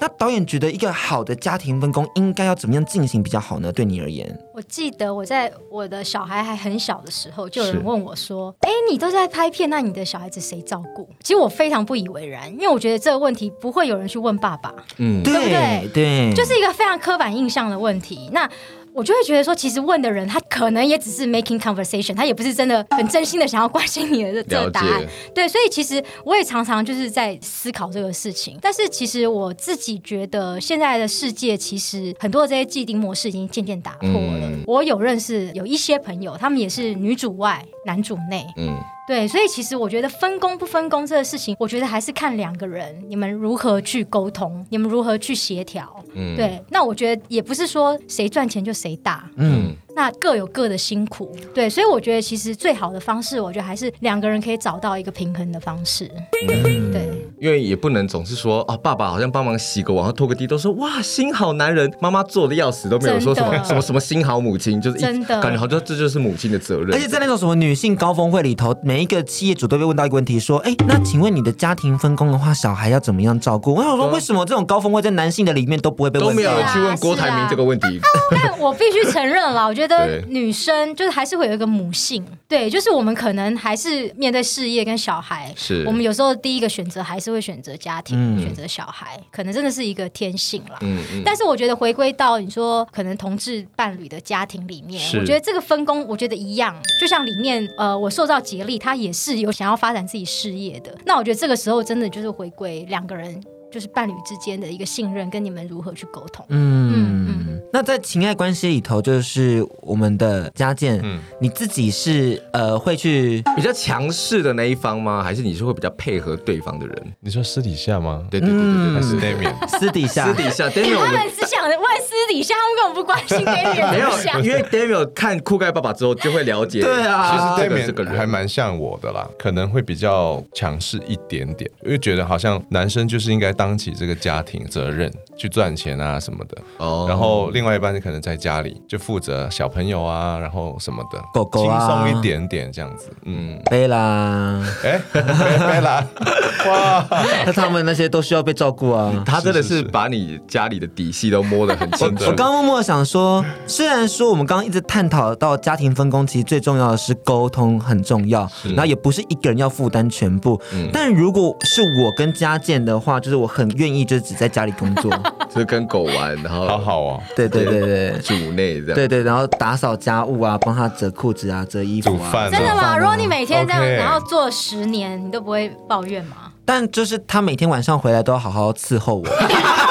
[0.00, 3.72] 那导演觉得一个好的家庭分工应该要怎么样进行比较好呢？
[3.72, 15.90] 对你而言，我记得我在我的小孩还很小的时候，就有人问我说：“哎是，你都在拍片，那你的小孩子谁照顾？”其实我非常不以为然，因为我觉得这个问题不会有人去问爸爸，嗯，对不对？
[15.92, 18.30] 对，就是一个非常刻板印象的问题。
[18.32, 18.48] 那
[18.92, 25.02] 我就会觉得说，其实问的人他可能也只是 making conversation，他也不是真的很真心的想要关心你的这个答案。
[25.34, 28.58] 对，所以其实我也常常就是在思考这个事情。
[28.60, 34.48] 但是其实我自己觉得，现在的世界其实很多的这些既定模式已经渐渐打破了。
[34.50, 38.46] 嗯、我有认识有一些朋友，他们也是女主外男主内。
[38.56, 38.76] 嗯。
[39.08, 46.04] 对，所以其实我觉得分工不分工这个事情，我觉得还是看两个人你们如何去沟通，你们如何去协调。
[46.14, 49.28] 嗯，对，那我觉得也不是说谁赚钱就谁大。
[49.36, 49.74] 嗯。
[49.98, 56.08] 那各有各的辛苦，对，所以我觉得其实最好的方式，我觉得还是两个人可以找到一个平衡的方式，
[56.48, 66.94] 嗯、对，因为也不能总是说啊，爸爸好像帮忙洗个碗和拖个地，都说哇，新好男人，妈妈做的要死，都没有说什么什么什么新好母亲，就是真的感觉好像这就是母亲的责任。
[66.94, 73.74] 而且在那种什么女性高峰会里头，每一个企业主都被问到一个问题，说，哎，那请问你的家庭分工的话，小孩要怎么样照顾？
[73.74, 76.32] 我想说，为什么这种高峰会在男性的里面都不会被问到？
[76.32, 78.00] 都没有人去问郭台铭这个问题。
[78.30, 79.87] 但我必须承认了，我觉得
[80.28, 80.88] 女生。
[80.94, 90.78] 就是还是会有一个母性，对，就是我们可能还是面对事业跟小孩，是我们有时候第一个选择还是会选择家庭，嗯、选择小孩，可能真的是一个天性啦。
[90.80, 100.92] 嗯嗯、但是我觉得回归到你说可能同志伴侣的家庭里面，我觉得这个分工，我觉得一样，就像里面呃，我受到竭力，他也是有想要发展自己事业的。
[101.04, 103.40] 那我觉得这个时候真的就是回归两个人。
[103.70, 106.44] 就是伴侣之间的一个信任，跟你们如何去沟通。
[106.48, 106.92] 嗯
[107.28, 107.60] 嗯嗯。
[107.72, 115.22] 那在情爱关系里头，就是我们的家健，嗯，你自己是呃会去比较强势的那一方吗？
[115.22, 117.12] 还是你是会比较配合对方的人？
[117.20, 118.26] 你说私底下吗？
[118.30, 119.68] 对对对对对，还是 Damian？
[119.78, 121.04] 私底下，私底下，Damian。
[121.04, 123.90] 他们只想问私底下，他们根本不关心 Damian。
[123.92, 124.08] 没有，
[124.42, 126.80] 因为 Damian 看酷盖爸爸之后就会了解。
[126.80, 133.52] 对啊，其实 Damian 这个人还蛮像我的啦，可能会比较强势一点点，因为觉得好像男生就是应该。
[133.58, 146.04] 当起这个家庭责任，去赚钱啊什么的，哦，然后另外一半就可能在家里就负责小朋友啊，然后什么的，狗狗啊，轻松一点点这样子，嗯，贝拉，哎，贝拉，
[146.66, 147.06] 哇，
[147.46, 152.24] 那他们那些都需要被照顾啊，他真的是把你家里的底细都摸得很清楚。
[152.24, 160.60] 我刚刚默默想说，虽然说我们刚刚一直探讨到家庭分工，其实最重要的是沟通很重要，然后也不是一个人要负担全部，
[160.92, 163.46] 但如果是我跟家健的话，就是我。
[163.48, 165.10] 很愿意，就只在家里工作，
[165.48, 167.22] 就是跟狗玩，然后好好哦。
[167.34, 168.94] 对对对对，主内这样。
[168.94, 172.16] 对对，然后打扫家务啊，帮他折裤子啊，折衣服啊。
[172.16, 172.50] 煮饭。
[172.50, 172.96] 真的吗？
[172.98, 176.36] 如果你每天这样，然后做十年，你都不会抱怨吗？
[176.64, 179.24] 但就是他每天晚上回来都要好好伺候我。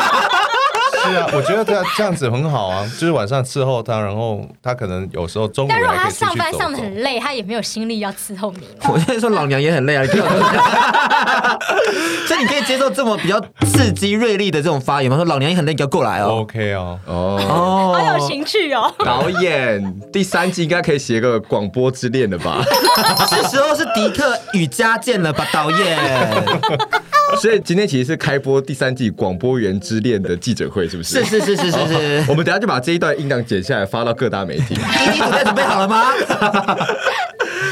[1.11, 5.79] 是啊，我觉得他这样子很好啊，就是晚上伺候他，然后他可能有时候中午走走。
[5.79, 8.67] 但如果他上班上的很累，他也没有心力要伺候你。
[8.89, 10.09] 我现在说老娘也很累啊，你
[12.27, 15.15] 所以你可以接受这么比较刺激锐利的这种发言吗？
[15.17, 16.39] 说老娘也很累，你要过来哦。
[16.41, 18.93] OK 哦，哦，好有情趣哦。
[18.99, 22.63] 导演第三季应该可以写个广播之恋了吧？
[23.29, 25.97] 是时候是迪克与家健了吧，导演。
[27.41, 31.23] 所以今天其实是开播第三季广播员之恋的记者会，是不是？
[31.25, 32.25] 是是是是是是。
[32.29, 34.75] 我们等下就把这一段音档剪下来发到各大媒体。
[35.11, 36.13] 你准备准备好了吗？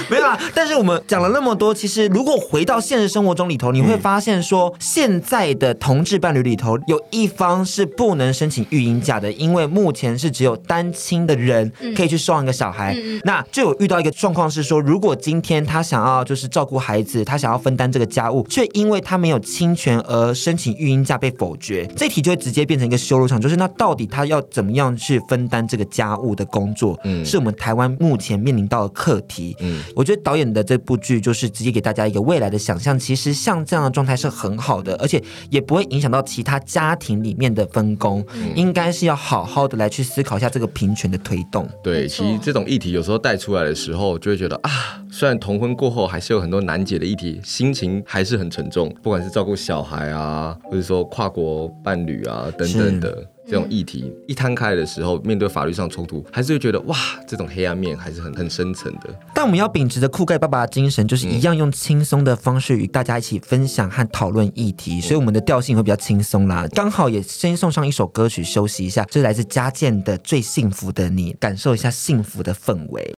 [0.10, 0.38] 没有啊。
[0.54, 12.96] 但是我们讲了那么多，其实如果回到现实生活中里头，你会发现说，现在的同志伴侣里头有一方是不能申请育婴假的，因为目前是只有单亲的人可以去收养一个小孩。
[13.24, 27.00] 那就有遇到一个状况是说，如果今天他想要就是照顾孩子，他想要分担这个家务，却因为他没有侵权而申请育婴假被否决，这题就会直接变成一个修罗场，就是那到底他要怎么样去分担这个家务的工作？
[27.04, 29.56] 嗯，是我们台湾目前面临到的课题。
[29.60, 32.98] 嗯，我觉得导演的这部剧就是直接给大家一个未来的想象。
[32.98, 38.26] 其实像这样的状态是很好的，而且也不会影响到其他家庭里面的分工。
[38.34, 41.70] 嗯，应该是要好好的来去思考一下这个平权的推动。
[41.84, 44.72] 对，其实这种议题有时候带出来的时候，就会觉得啊，
[45.12, 48.90] 虽然同婚过后还是有很多难解的议题，心情还是很沉重。
[49.04, 53.30] 不管是照顾小孩啊，或者说跨国伴侣啊等等的。
[53.48, 59.14] 这种议题一摊开的时候，面对法律上冲突，还是会觉得哇，这种黑暗面还是很很深层的。
[59.36, 66.66] 但我们要秉持着酷盖爸爸的精神，就是一样用轻松的方式与大家一起分享和讨论议题，所以我们的调性会比较轻松啦。
[66.72, 73.14] 刚好也先送上一首歌曲休息一下，这是来自家健的《最幸福的你》，感受一下幸福的氛围。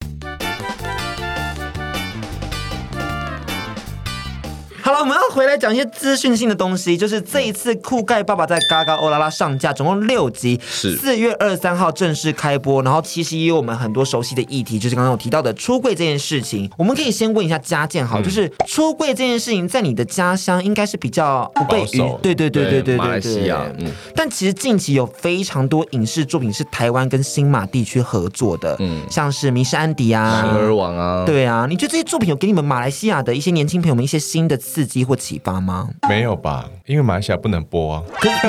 [4.88, 6.96] 好了，我们要回来讲一些资讯性的东西。
[6.96, 12.82] 就是这一次酷盖爸爸在嘎嘎欧拉拉上架，总共六集，是四月二十三号正式开播。
[12.82, 16.72] 然后其实也有我们很多熟悉的议题，就是刚刚有提到的出柜这件事情。
[16.78, 23.70] 我们可以先问一下家健，好，就是出柜这件事情，在你的家乡应该是比较不被允，对对对对对对，马来西亚。
[23.80, 34.58] 嗯，但其实近期有非常多影视作品是台湾跟新马地区合作的，嗯，像是《迷失安迪》啊，《人儿网》啊，对啊，你觉得这些作品有给你们马来西亚的一些年轻朋友们一些新的？
[34.78, 35.90] 刺激或启发吗？
[36.08, 38.04] 没有吧，因为马来西亚不能播啊，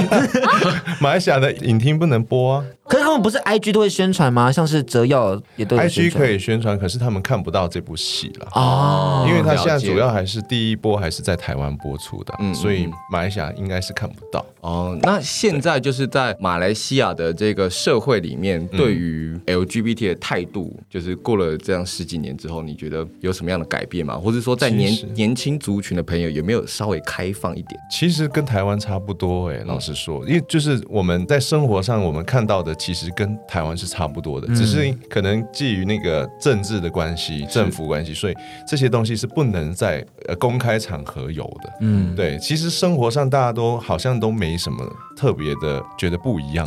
[1.00, 2.64] 马来西亚的影厅不能播啊。
[2.88, 4.51] 可是他们不是 I G 都会宣传吗？
[4.51, 14.98] 像是折耀也都 I G 可以宣传，可是他们看不到这部戏了哦，因为他现在主要还是第一波还是在台湾播出的，嗯，所以马来西亚应该是看不到哦。
[15.03, 24.16] 那现在就是在马来西亚的这个社会里面，对于 L G B T 的态度，就是过了这样十几年之后，你觉得有什么样的改变吗？
[24.16, 27.79] 或者说，在年年轻族群的朋友有没有稍微开放一点？
[27.90, 32.77] 其实跟台湾差不多哎，老实说，因为就是我们在生活上我们看到的。
[32.78, 38.34] 其实跟台湾是差不多的，只是可能基于那个政治的关系、政府关系，所以
[38.66, 41.72] 这些东西是不能在呃公开场合有的。
[41.80, 42.38] 嗯，对。
[42.38, 44.84] 其实生活上大家都好像都没什么
[45.16, 46.66] 特别的，觉得不一样。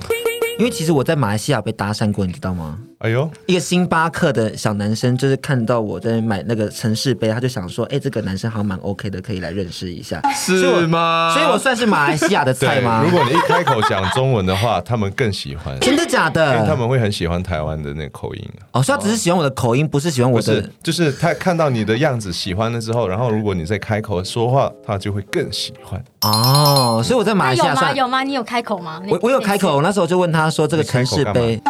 [0.60, 2.78] 因为其实我在马来西亚被搭讪过，你知道吗？
[3.00, 11.34] 哎呦，一个星巴克的小男生，就是看到我在买那个城市杯，他就想说，哎，这个男生好像蛮 OK 的，可以来认识一下，是吗？
[11.34, 13.04] 所以我算是马来西亚的菜吗？
[13.04, 15.76] 如果你一开口讲中文的话，他们更喜欢。
[15.82, 16.54] 真的假的？
[16.56, 18.50] 因为他们会很喜欢台湾的那个口音。
[18.72, 26.04] 哦，所以他只是喜欢我的口音，不是喜欢我的，就是他看到你的样子喜欢了之后，然后如果你再开口说话，他就会更喜欢。
[26.24, 28.08] 哦，所以我在马来西亚算有吗？
[28.08, 28.24] 有吗？
[28.24, 29.02] 你有开口吗？
[29.08, 31.62] 我我有开口，那时候就问他说，这个城市杯。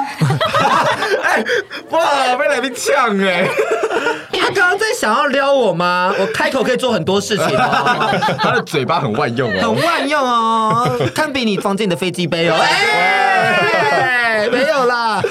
[1.24, 1.44] 哎，
[1.92, 3.48] 哇，被来宾呛哎！
[4.42, 6.14] 他刚刚在想要撩我吗？
[6.20, 8.10] 我开口可以做很多事情哦。
[8.40, 12.56] 他的嘴巴很万用哦，很万用哦，堪比你房间的飞机杯哦。
[12.60, 15.22] 哎，没有啦。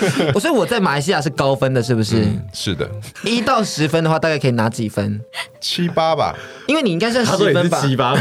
[0.40, 2.24] 所以我在马来西亚是高分的，是不是？
[2.54, 2.88] 是的。
[3.22, 5.20] 一到十分的话，大概可以拿几分？
[5.60, 6.34] 七八吧。
[6.66, 7.78] 因为你应该算十分吧？
[7.82, 8.14] 七八。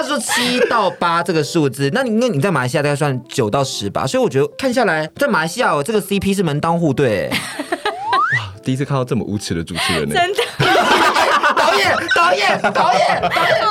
[0.00, 7.28] 他说七到八这个数字， 那你那你在马来西亚大概算九到十吧，所以我觉得看下来，在马来西亚我这个 CP 是门当户对。
[8.38, 10.14] 哇，第一次看到这么无耻的主持人呢！
[10.14, 11.17] 真的，导
[11.78, 13.68] 演， 导演，导演，导演，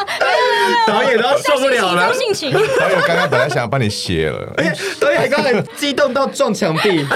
[0.87, 2.13] 导演都要受不了了。
[2.13, 7.05] 性情，导演刚刚本来想要帮你写了，哎，导演刚才激动到撞墙壁。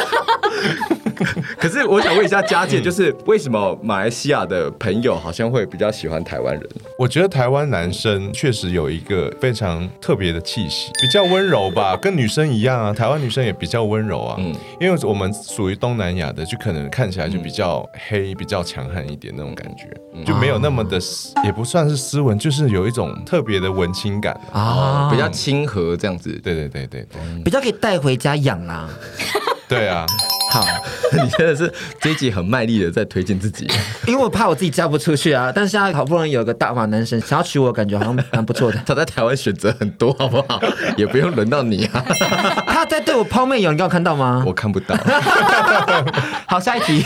[1.58, 6.68] 可是我想问一下佳姐，就是为什么马来西亚的朋友好像会比较喜欢台湾人？
[6.98, 12.92] 我觉得台湾男生确实有一个非常特别的气息，比较温柔吧，跟女生一样啊。
[12.92, 19.86] 台湾女生也比较温柔啊，嗯，因为我们属于东南亚的，就可能看起来就比较黑、比较强悍一点那种感觉，
[20.26, 21.00] 就没有那么的，
[21.44, 26.32] 也不算是斯文，就是有一种特别的文青感啊，比较亲和这样子。
[26.44, 28.90] 对对对对对，比较可以带回家养啊。
[29.68, 30.06] 对啊。
[30.52, 30.66] 好，
[31.14, 33.66] 你真的是这一集很卖力的在推荐自己，
[34.06, 35.50] 因为我怕我自己嫁不出去啊。
[35.56, 38.78] 但是现在好不容易有个大马男神想要娶我，感觉好像蛮不错的。
[38.86, 40.62] 他在台湾选择很多，好不好？
[40.98, 42.04] 也不用轮到你啊。
[42.68, 44.44] 他在对我抛媚眼，你刚刚看到吗？
[44.46, 44.94] 我看不到。
[46.48, 47.02] 好，下一题。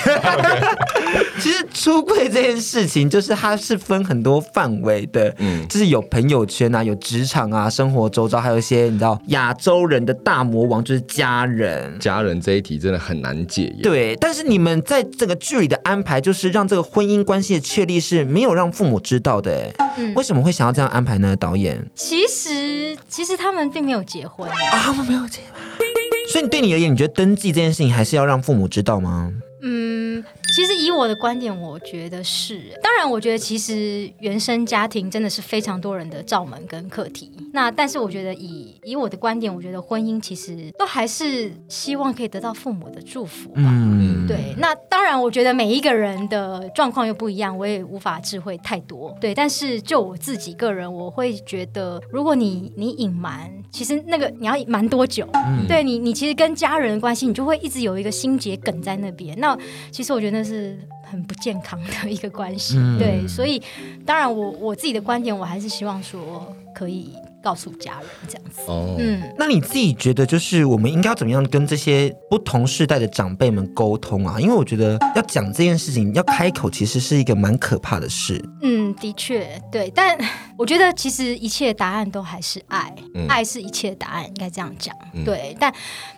[1.39, 11.99] 其实出柜这件事情，就是它是分很多范围的，嗯，就是有朋友圈啊，有职场啊，生活周遭，还有一些你知道亚洲人的大魔王，就是家人。
[11.99, 13.34] 家人这一题真的很难。
[13.35, 13.73] 难解。
[13.83, 19.71] 对，但是你们在这个剧里的安排，就是让这个婚姻关系的确立是没有让父母知道的。
[19.97, 21.35] 嗯，为什么会想要这样安排呢？
[21.35, 25.61] 导演，其实其实他们并没有结婚啊，他们没有结婚。
[26.31, 29.31] 所以对你而言，你觉得登记这件事情还是要让父母知道吗？
[29.61, 29.94] 嗯，
[30.55, 32.61] 其实以我的观点，我觉得是。
[32.81, 37.29] 当然，我觉得其实原生家庭真的是非常多人的罩门跟课题。
[37.51, 43.63] 那但是，我觉得以以我的观点，我觉得婚姻其实都还是希望可以得到父母的祝福吧。
[43.65, 44.55] 嗯，对。
[44.57, 49.13] 那当然，我觉得每一个人的状况又不一样，我也无法智慧太多。
[49.19, 55.27] 对，但是就我自己个人，我会觉得，如果你你隐瞒，其实那个你要隐瞒多久？
[55.33, 59.37] 嗯，对你，你其实跟家人的关系，你就会一直有一个心结梗在那边。
[59.37, 59.57] 那
[59.91, 63.61] 其实我觉得那是很不健康的一个关系，嗯、对，所以
[64.05, 67.13] 当然我我自己的观点，我还是希望说可以。
[67.45, 74.39] 告诉家人这样子，哦，嗯，那你自己觉得，就是我们应该要怎么样跟这些不同世代的长辈们沟通啊？
[74.39, 78.43] 因为我觉得要讲这件事情，要开口，其实是一个蛮可怕的事。
[78.63, 80.17] 嗯，的确，对，但
[80.57, 84.95] 我觉得其实一切答案都还是爱，嗯、爱是一切答案，应该这样讲。
[85.13, 85.71] 嗯、对，但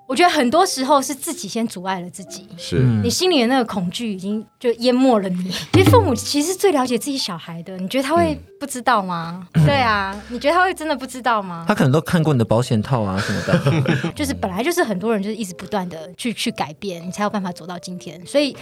[0.08, 5.52] 我觉得很多时候是自己先阻碍了自己，是你心里的那个恐惧已经就淹没了你。
[5.74, 9.46] 其实父母其实最了解自己小孩的，你觉得他会不知道吗？
[9.54, 11.18] 嗯、 对啊，你觉得他会真的不知道？
[11.18, 11.66] 知道吗？
[11.68, 18.56] 他可能都看过你的保险套啊什么的， 就是本来就是很多人就是一直不断的去去改变，你才有办法走到今天，所以。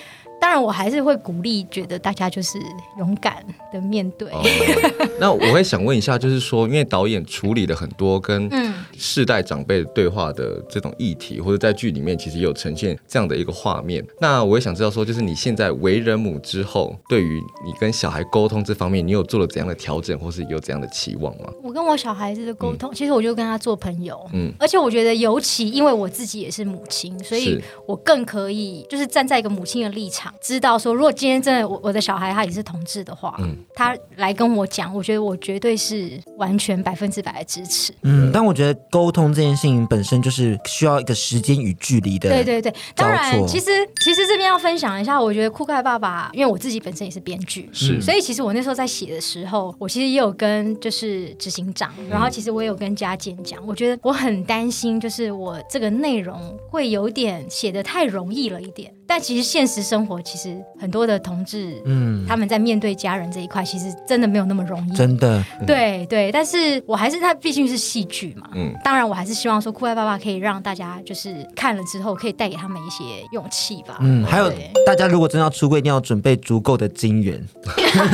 [0.45, 2.59] 当然，我还是会鼓励，觉得大家就是
[2.99, 3.43] 勇敢
[3.73, 4.29] 的面对。
[4.29, 4.43] 哦、
[5.19, 8.47] 那我会想问一下，就是说，因为导演处理了很多跟
[8.95, 14.05] 世代长辈对话的这种议题，或者在剧里面其实有呈现这样的一个画面。
[14.21, 21.51] 那我也想知道，说就是你现在为人母之后，对于你跟小孩沟通这方面，你有做了怎样的调整，或是有怎样的期望吗？
[21.63, 24.15] 我跟我小孩子的沟通，嗯、其实我就跟他做朋友。
[24.31, 30.31] 嗯，而且我觉得，尤其因为我自己也是母亲，所以我更可以就是站在一个母亲的立场。
[30.41, 37.93] 知道说，如果今天真的我我的小孩他也是同志的话，嗯，他来跟我讲，我觉得我绝对是完全百分之百的支持。
[38.03, 42.29] 嗯，但我觉得沟通这件事情本身就是需要一个时间与距离的。
[42.29, 43.71] 对对对，当然，其实
[44.01, 58.93] 其实这边要分享一下，我觉得酷盖爸爸，因为我自己本身也是编剧，是，所以其实我那时候在写的时候，我其实也有跟就是执行长，然后其实我也有跟嘉健讲，我觉得我很担心，就是我这个内容会有点写的太容易了一点。
[59.07, 64.93] 但其实现实生活，其实很多的同志，嗯，他们在面对家人这一块，其实真的没有那么容易。
[64.95, 66.31] 真的，对对。
[66.31, 73.97] 但是我还是，他毕竟是戏剧嘛，嗯，当然我还是希望说，酷爱爸爸可以让大家就是看了之后，可以带给他们一些勇气吧。
[74.01, 74.51] 嗯，还有
[74.85, 77.43] 大家如果真的要出柜，一定要准备足够的金元，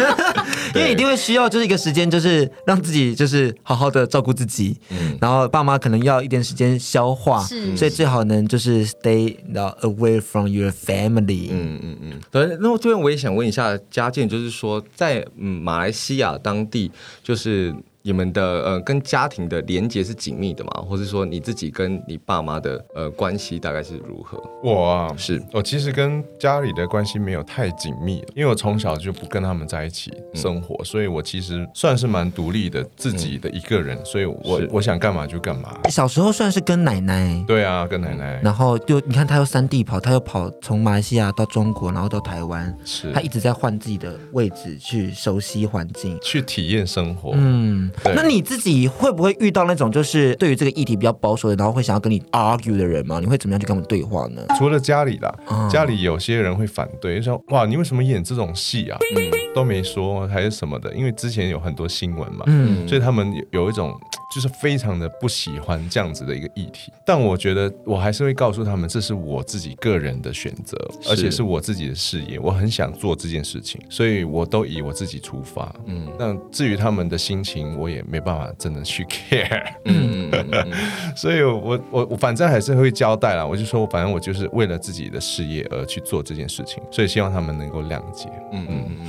[0.75, 9.37] 因为一定会需要就是一个时间，就是让自己就是好好的照顾自己，嗯，然后爸妈可能要一点时间消化，是，所以最好能就是 stay
[9.81, 12.57] away from your family，嗯嗯嗯，对。
[12.59, 16.91] 那这边我也想问一下家健，就是说在嗯马来西亚当地，
[17.23, 17.73] 就是。
[18.03, 20.71] 你们的呃跟家庭的连接是紧密的吗？
[20.87, 24.41] 或是说你自己跟你爸妈的呃关系大概是如何？
[24.63, 25.41] 我啊，是。
[25.53, 35.77] 我其实跟家里的关系没有太紧密，因为我从小就不跟他们在一起生活，嗯、所以我其实算是蛮独立的，自己的一个人，嗯、所以我我想干嘛就干嘛。
[35.89, 43.11] 小时候算是跟奶奶，对啊，跟奶奶，然后就你看他又三地跑，他又跑从马来西亚到中国，然后到台湾，是。
[43.11, 47.90] 他一直在换自己的位置去熟悉环境，去体验生活，嗯。
[48.03, 53.19] 对那你自己会不会遇到那种就是对于这个议题比较保守的，然后会想要跟你 argue 的人吗？
[53.19, 54.43] 你会怎么样去跟他们对话呢？
[54.57, 58.97] 除了家里啦，嗯、家里有些人会反对，就说哇，你为什么演这种戏啊？
[59.15, 63.93] 嗯，都没说还是什么的，因为之前有很多新闻嘛，嗯，所以他们有一种。
[64.33, 70.77] 就是非常的不喜欢这样子的一个议题，但我觉得我还是会告诉他们，这是我自己个人的选择，
[71.09, 75.69] 而且是我自己的事业，我很想做这件事情，所以我都以我自己出发。
[75.85, 79.63] 嗯，那至于他们的心情，我也没办法真的去 care。
[79.85, 80.67] 嗯嗯嗯，
[81.15, 88.29] 所以我我我反正还是会交代啦，我就说，反正我就是为了自己的事业而去做这件事情，所以希望他们能够谅解。
[88.53, 89.07] 嗯嗯嗯，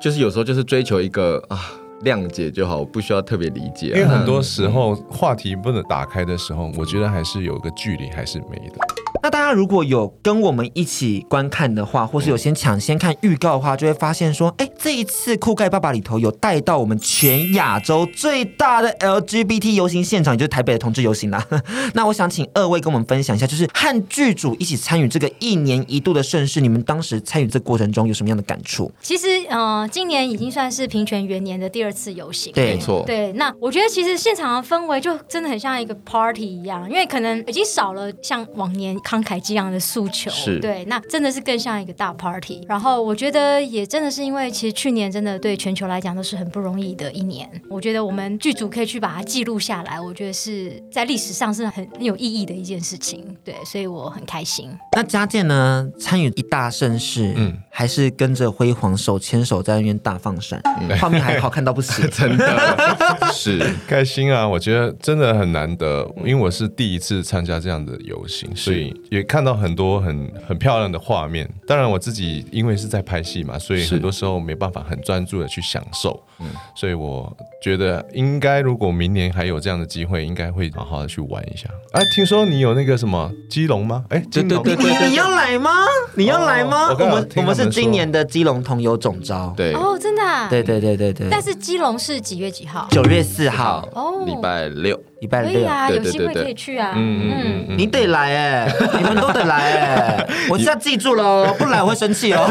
[0.00, 1.72] 就是有时候就是追求一个啊。
[2.02, 3.86] 谅解就好，不需要特别理解。
[3.86, 8.76] 因为很多时候话题不能打开的时候，我觉得还是有个距离，还是没的。
[9.26, 21.44] 那大家如果有跟我们一起观看的话，或是有先抢先看预告的话，就会发现说，哎，这一次酷盖爸爸里头有带到我们全亚洲最大的 LGBT 游行现场，也就是台北的同志游行啦。
[21.92, 28.88] 那我想请二位跟我们分享一下，就是和剧组一起参与这个一年一度的盛事，你们当时参与这个过程中有什么样的感触？
[29.00, 33.02] 其实，呃，今年已经算是平权元年的第二次游行，对，没错。
[33.04, 42.64] 对，那我觉得其实现场的氛围就真的很像一个 party 一样，因为可能已经少了像往年慷慨激昂的诉求，是对，那真的是更像一个大 party。
[42.68, 47.48] 然后我觉得也真的是因为，其实去年真的对全球来讲都是很不容易的一年。
[47.70, 53.24] 我觉得我们剧组可以去把它记录下来，我觉得是在历史上是很很有意义的一件事情。
[53.44, 54.70] 对，所以我很开心。
[54.92, 55.88] 那嘉健呢？
[55.98, 60.60] 参与一大盛事，嗯，还是跟着辉煌手牵手在那边大放闪，
[61.00, 64.46] 画、嗯、面还好看到不行， 真的是 开心啊！
[64.46, 71.48] 我觉得真的很难得，因为我是第一次参加这样的游行，所以也看到很多很很漂亮的画面。
[71.66, 76.22] 当然我自己因为是在拍戏嘛，所以很多时候没办法很专注的去享受。
[76.38, 81.68] 嗯，所以我觉得应该如果明年还有这样的机会，应该会好好的去玩一下。
[81.92, 84.04] 哎、啊，听说你有那个什么基隆吗？
[84.10, 85.70] 哎，对对对，你你要来吗？
[86.14, 86.88] 你要来吗？
[86.90, 89.52] 哦、我们我们是今年的基隆同游总招。
[89.56, 90.48] 对哦，真的、啊。
[90.48, 91.28] 对对对对对。
[91.30, 92.86] 但是基隆是几月几号？
[92.90, 93.88] 九月四号。
[93.92, 95.00] 哦，礼拜六。
[95.20, 96.92] 礼拜六，可以啊，有机会可以去啊。
[96.94, 102.46] 嗯嗯嗯，你得来哎， 你们都得来哎，我现在记住喽，不来我会生气哦。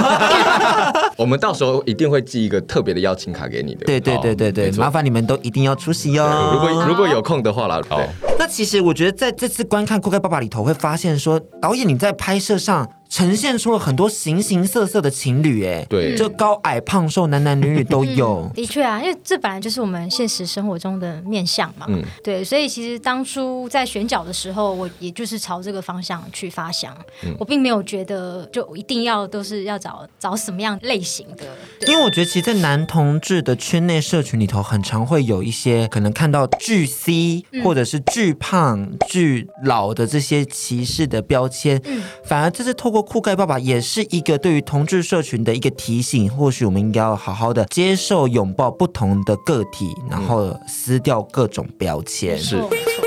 [1.18, 3.86] 我们到时候一定会寄一个特别的邀请卡给你的。
[3.86, 6.51] 对对对对对，麻烦你们都一定要出席哦。
[6.53, 7.80] 如果如果有空的话啦。
[7.88, 8.01] 好。
[8.38, 12.88] 那其实我觉得在这次观看《酷盖爸爸》里头，会发现说导演你在拍摄上。
[13.16, 18.41] 呈现出了很多形形色色的情侣，哎，对，就高矮胖瘦，男男女女都有。
[18.41, 21.86] 嗯、的确啊，因为这本来就是我们现实生活中的面相嘛。
[21.88, 26.93] 嗯，对，所以其实当初在选角的时候，我也就是朝这个方向去发想。
[27.24, 31.45] 嗯、我并没有觉得就一定要都是要找找什么样类型的。
[31.88, 41.82] 因为我觉得，其实，在男同志的圈内社群里头，很常会有一些可能看到巨 C、嗯、或者是巨胖、巨老的这些歧视的标签。
[41.86, 43.05] 嗯，反而这是透过。
[43.06, 52.38] 酷盖爸爸也是一个对于同志社群的一个提醒，或许我们应该要好好的接受、拥抱不同的个体，然后撕掉各种标签。
[52.38, 52.58] 是。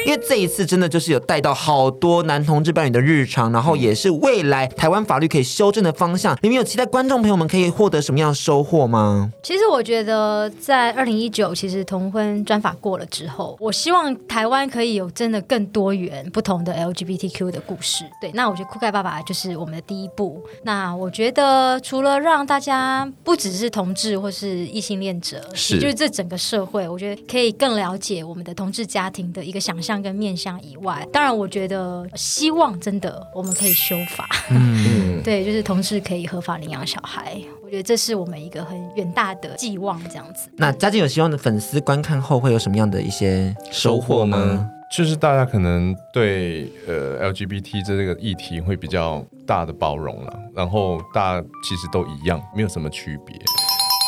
[0.07, 6.39] 因为这一次真的就是有带到好多男同志伴侣的日常，然后也是未来台湾法律可以修正的方向。
[6.41, 9.31] 你们有期待观众朋友们可以获得什么样的收获吗？
[9.43, 18.05] 其实我觉得在二零一九，其实同婚专法过了之后，我希望台湾可以有真的更多元、不同的 LGBTQ 的故事。
[18.19, 20.43] 对，那我觉得酷盖爸爸就是我们的第一步。
[20.63, 29.99] 那我觉得除了让大家不只是同志或是异性恋者，是就是这整个社会，我觉得可以更了解我们的同志家庭的一个想象。
[29.99, 40.49] 跟面向以外，当然，我觉得希望真的我们可以修法，嗯， 对，就是同志可以合法领养小孩，我觉得这是我们一个很远大的寄望，这样子。
[40.57, 44.71] 那佳健有希望的粉丝观看后会有什么样的一些收获吗？
[44.97, 53.37] 就是大家可能对呃 LGBT 这个议题会比较大的包容了，然后大家其实都一样，没有什么区别。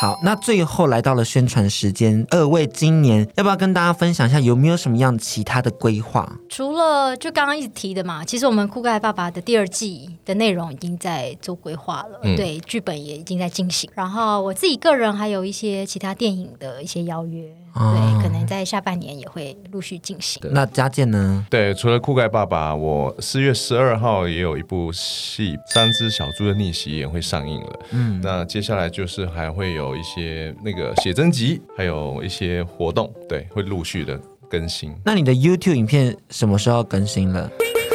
[0.01, 6.39] 好，那最后来到了宣传时间，二位今年要不要跟大家分享一下有没有什么样其他的规划？
[6.49, 13.91] 除了就刚刚一直提的嘛，其实我们酷盖爸爸的第二季的内容已经在做规划了，嗯、对，剧本也已经在进行。
[13.95, 17.45] 然后我自己个人还有一些其他电影的一些邀约。
[17.75, 20.43] 对，可能在下半年也会陆续进行。
[20.53, 21.47] 那嘉健呢？
[21.49, 27.81] 对，除了酷盖爸爸，我四月十二号也有一部戏《三只小猪的逆袭》也会上映了。
[27.93, 34.95] 嗯，那接下来就是还会有一些那个写真集，还有一些活动，对，会陆续的更新。
[35.05, 37.51] 那你的 YouTube 影片什么时候更新了？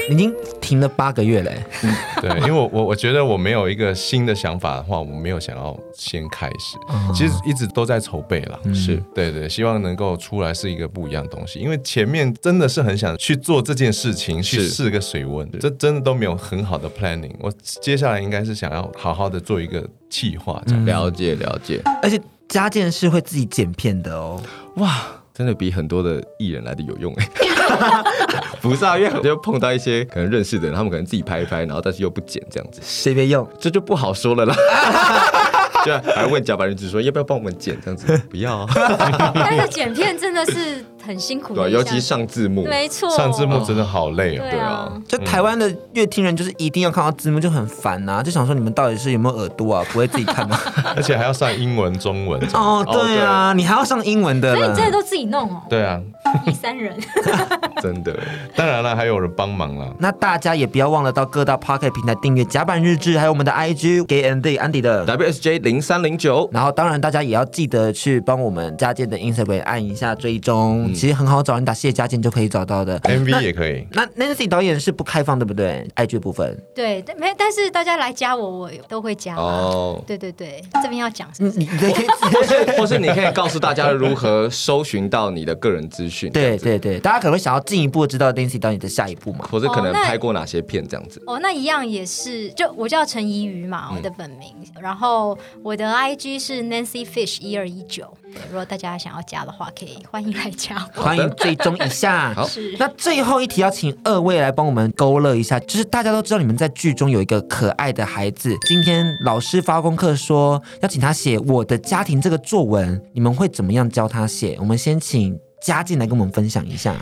[0.10, 6.78] 已经停了八个月嘞，嗯，对， 因为我我我觉得我没有一个新的想法的话，我没有想要先开始，
[7.14, 17.52] 其实一直都在筹备了，是对对，希望能够出来是一个不一样的东西，因为前面真的是很想去做这件事情，去试个水温，这真的都没有很好的 planning，我
[17.82, 24.40] 接下来应该是想要好好的做一个企划，了解了解，而且佳健是会自己剪片的哦，
[24.76, 25.02] 哇，
[25.34, 27.30] 真的比很多的艺人来的有用哎。
[28.62, 34.56] 不是啊，因为就碰到一些可能认识的人，他们可能自己拍一拍，然后但是又不剪这样子，随便用，这就不好说了啦。
[35.86, 38.68] 就，还问甲板人只说要不要帮我们剪这样子，不要。
[39.36, 44.44] 但是剪片真的是很辛苦的对，尤其上字幕，没错，上字幕真的好累哦。
[44.50, 49.86] 对啊，就台湾的乐听人就是一定要看到字幕，就很烦呐、啊，就想说你们到底是有没有耳朵啊？
[49.92, 50.58] 不会自己看吗？
[50.96, 52.42] 而且还要上英文、中文。
[52.54, 55.62] 哦，对啊，你还要上英文的，所以你真的都自己弄哦。
[55.70, 56.00] 对啊，
[56.46, 56.96] 第三人，
[57.82, 58.18] 真的。
[58.56, 59.94] 当然了，还有人帮忙了。
[60.00, 66.50] 那大家也不要忘了到各大 Pocket 平台订阅甲板日志，还有我们的 IG Gay and Day 安迪的 WSJ 零三零九。
[66.52, 73.00] 然后当然大家也要记得去帮我们家健的 Instagram 按一下追踪，其实很好找，你打谢家健就可以找到的。
[73.02, 73.86] MV 也可以。
[73.92, 76.58] 那 Nancy 导演是不开放对不对？IG 部分。
[76.74, 79.36] 对，但没，但是大家来加我，我都会加。
[79.36, 81.60] 哦，对对对，这边要讲是不是？
[81.60, 86.32] 你可以，或 是 或是你可以告诉大家如何搜寻到你的个人资讯。
[86.32, 89.46] 对对对，大家可能会想要进一步知道 Nancy 导演的下一步嘛？
[89.52, 91.22] 或者可能拍过哪些片这样子。
[91.28, 98.06] 哦，那一样也是，就我叫陈怡瑜嘛，我的本名，嗯、然后我的 IG 是 Nancy Fish 一二一九。
[98.50, 102.34] 如果大家想要加的话，可以欢迎来加， 欢迎追踪一下。
[102.34, 114.58] 好，那最后一题要请二位来帮我们勾勒一下，就是大家都知道你们在剧中有一个可爱的孩子，今天老师发功课说要请他写我的家庭这个作文，你们会怎么样教他写？
[114.60, 116.96] 我们先请嘉靖来跟我们分享一下。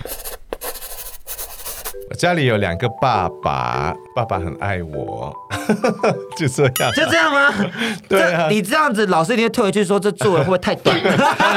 [2.13, 5.33] 我家里有两个爸爸，爸爸很爱我，
[6.37, 7.51] 就这样，就这样吗？
[8.07, 10.95] 对啊，你这样子，老师一定会退回去说这作文会不会太短？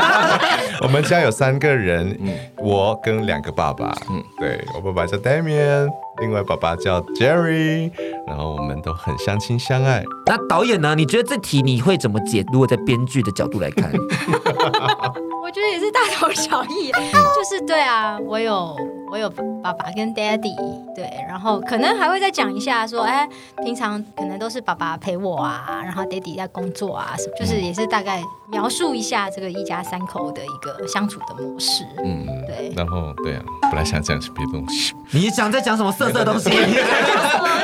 [0.81, 5.91] 我们家有三个人，嗯，我跟两个爸爸，嗯，对，我爸爸叫 Damian，
[6.23, 7.91] 另外爸爸叫 Jerry，
[8.27, 10.03] 然后我们都很相亲相爱。
[10.25, 10.95] 那导演呢？
[10.95, 12.43] 你觉得这题你会怎么解？
[12.51, 13.93] 如果在编剧的角度来看，
[15.43, 18.75] 我觉得也是大同小异，就是对啊，我有。
[19.11, 19.31] 我有
[19.63, 20.55] 爸爸跟 Daddy，
[20.95, 23.29] 对，然后可能还会再讲一下说，哎，
[23.65, 31.85] 平常可能都是爸爸陪我啊，然后 Daddy 在工作啊，什么就是也是大概描述一下这个一家三口的一个相处的模式。
[32.05, 32.73] 嗯，对。
[32.77, 34.95] 然后对啊，本来想讲些别的东西。
[35.13, 36.51] 你想在讲什么色色东西？
[36.51, 36.75] 你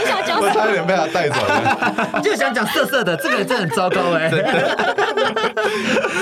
[0.07, 0.47] 想讲什么？
[0.47, 2.20] 我差点被他带走了。
[2.24, 4.30] 就想讲色色的，这个人真的很糟糕哎。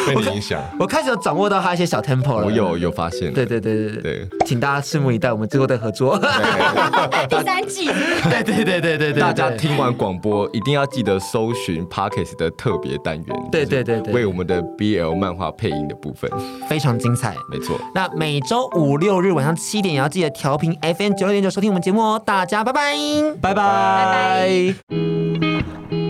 [0.06, 0.60] 被你影响。
[0.78, 2.46] 我开始有掌握到他一些小 tempo 了。
[2.46, 3.32] 我有有发现。
[3.32, 4.28] 对对对对对。
[4.46, 6.18] 请大家拭目以待，我们之后再合作。
[7.28, 7.86] 第三季。
[7.86, 9.20] 对对对对对对。
[9.20, 13.48] 大家听完广播一定要记得搜寻 Parkes 的特别单元。
[13.50, 14.12] 对对对对。
[14.12, 16.30] 为我们的 BL 漫画配音的部分
[16.68, 17.34] 非常精彩。
[17.50, 17.78] 没错。
[17.94, 22.22] 那每周五六日晚上七点也要记得调频 FM 九六点九收听我们节目哦。
[22.24, 22.94] 大家拜拜，
[23.40, 26.09] 拜拜，拜拜。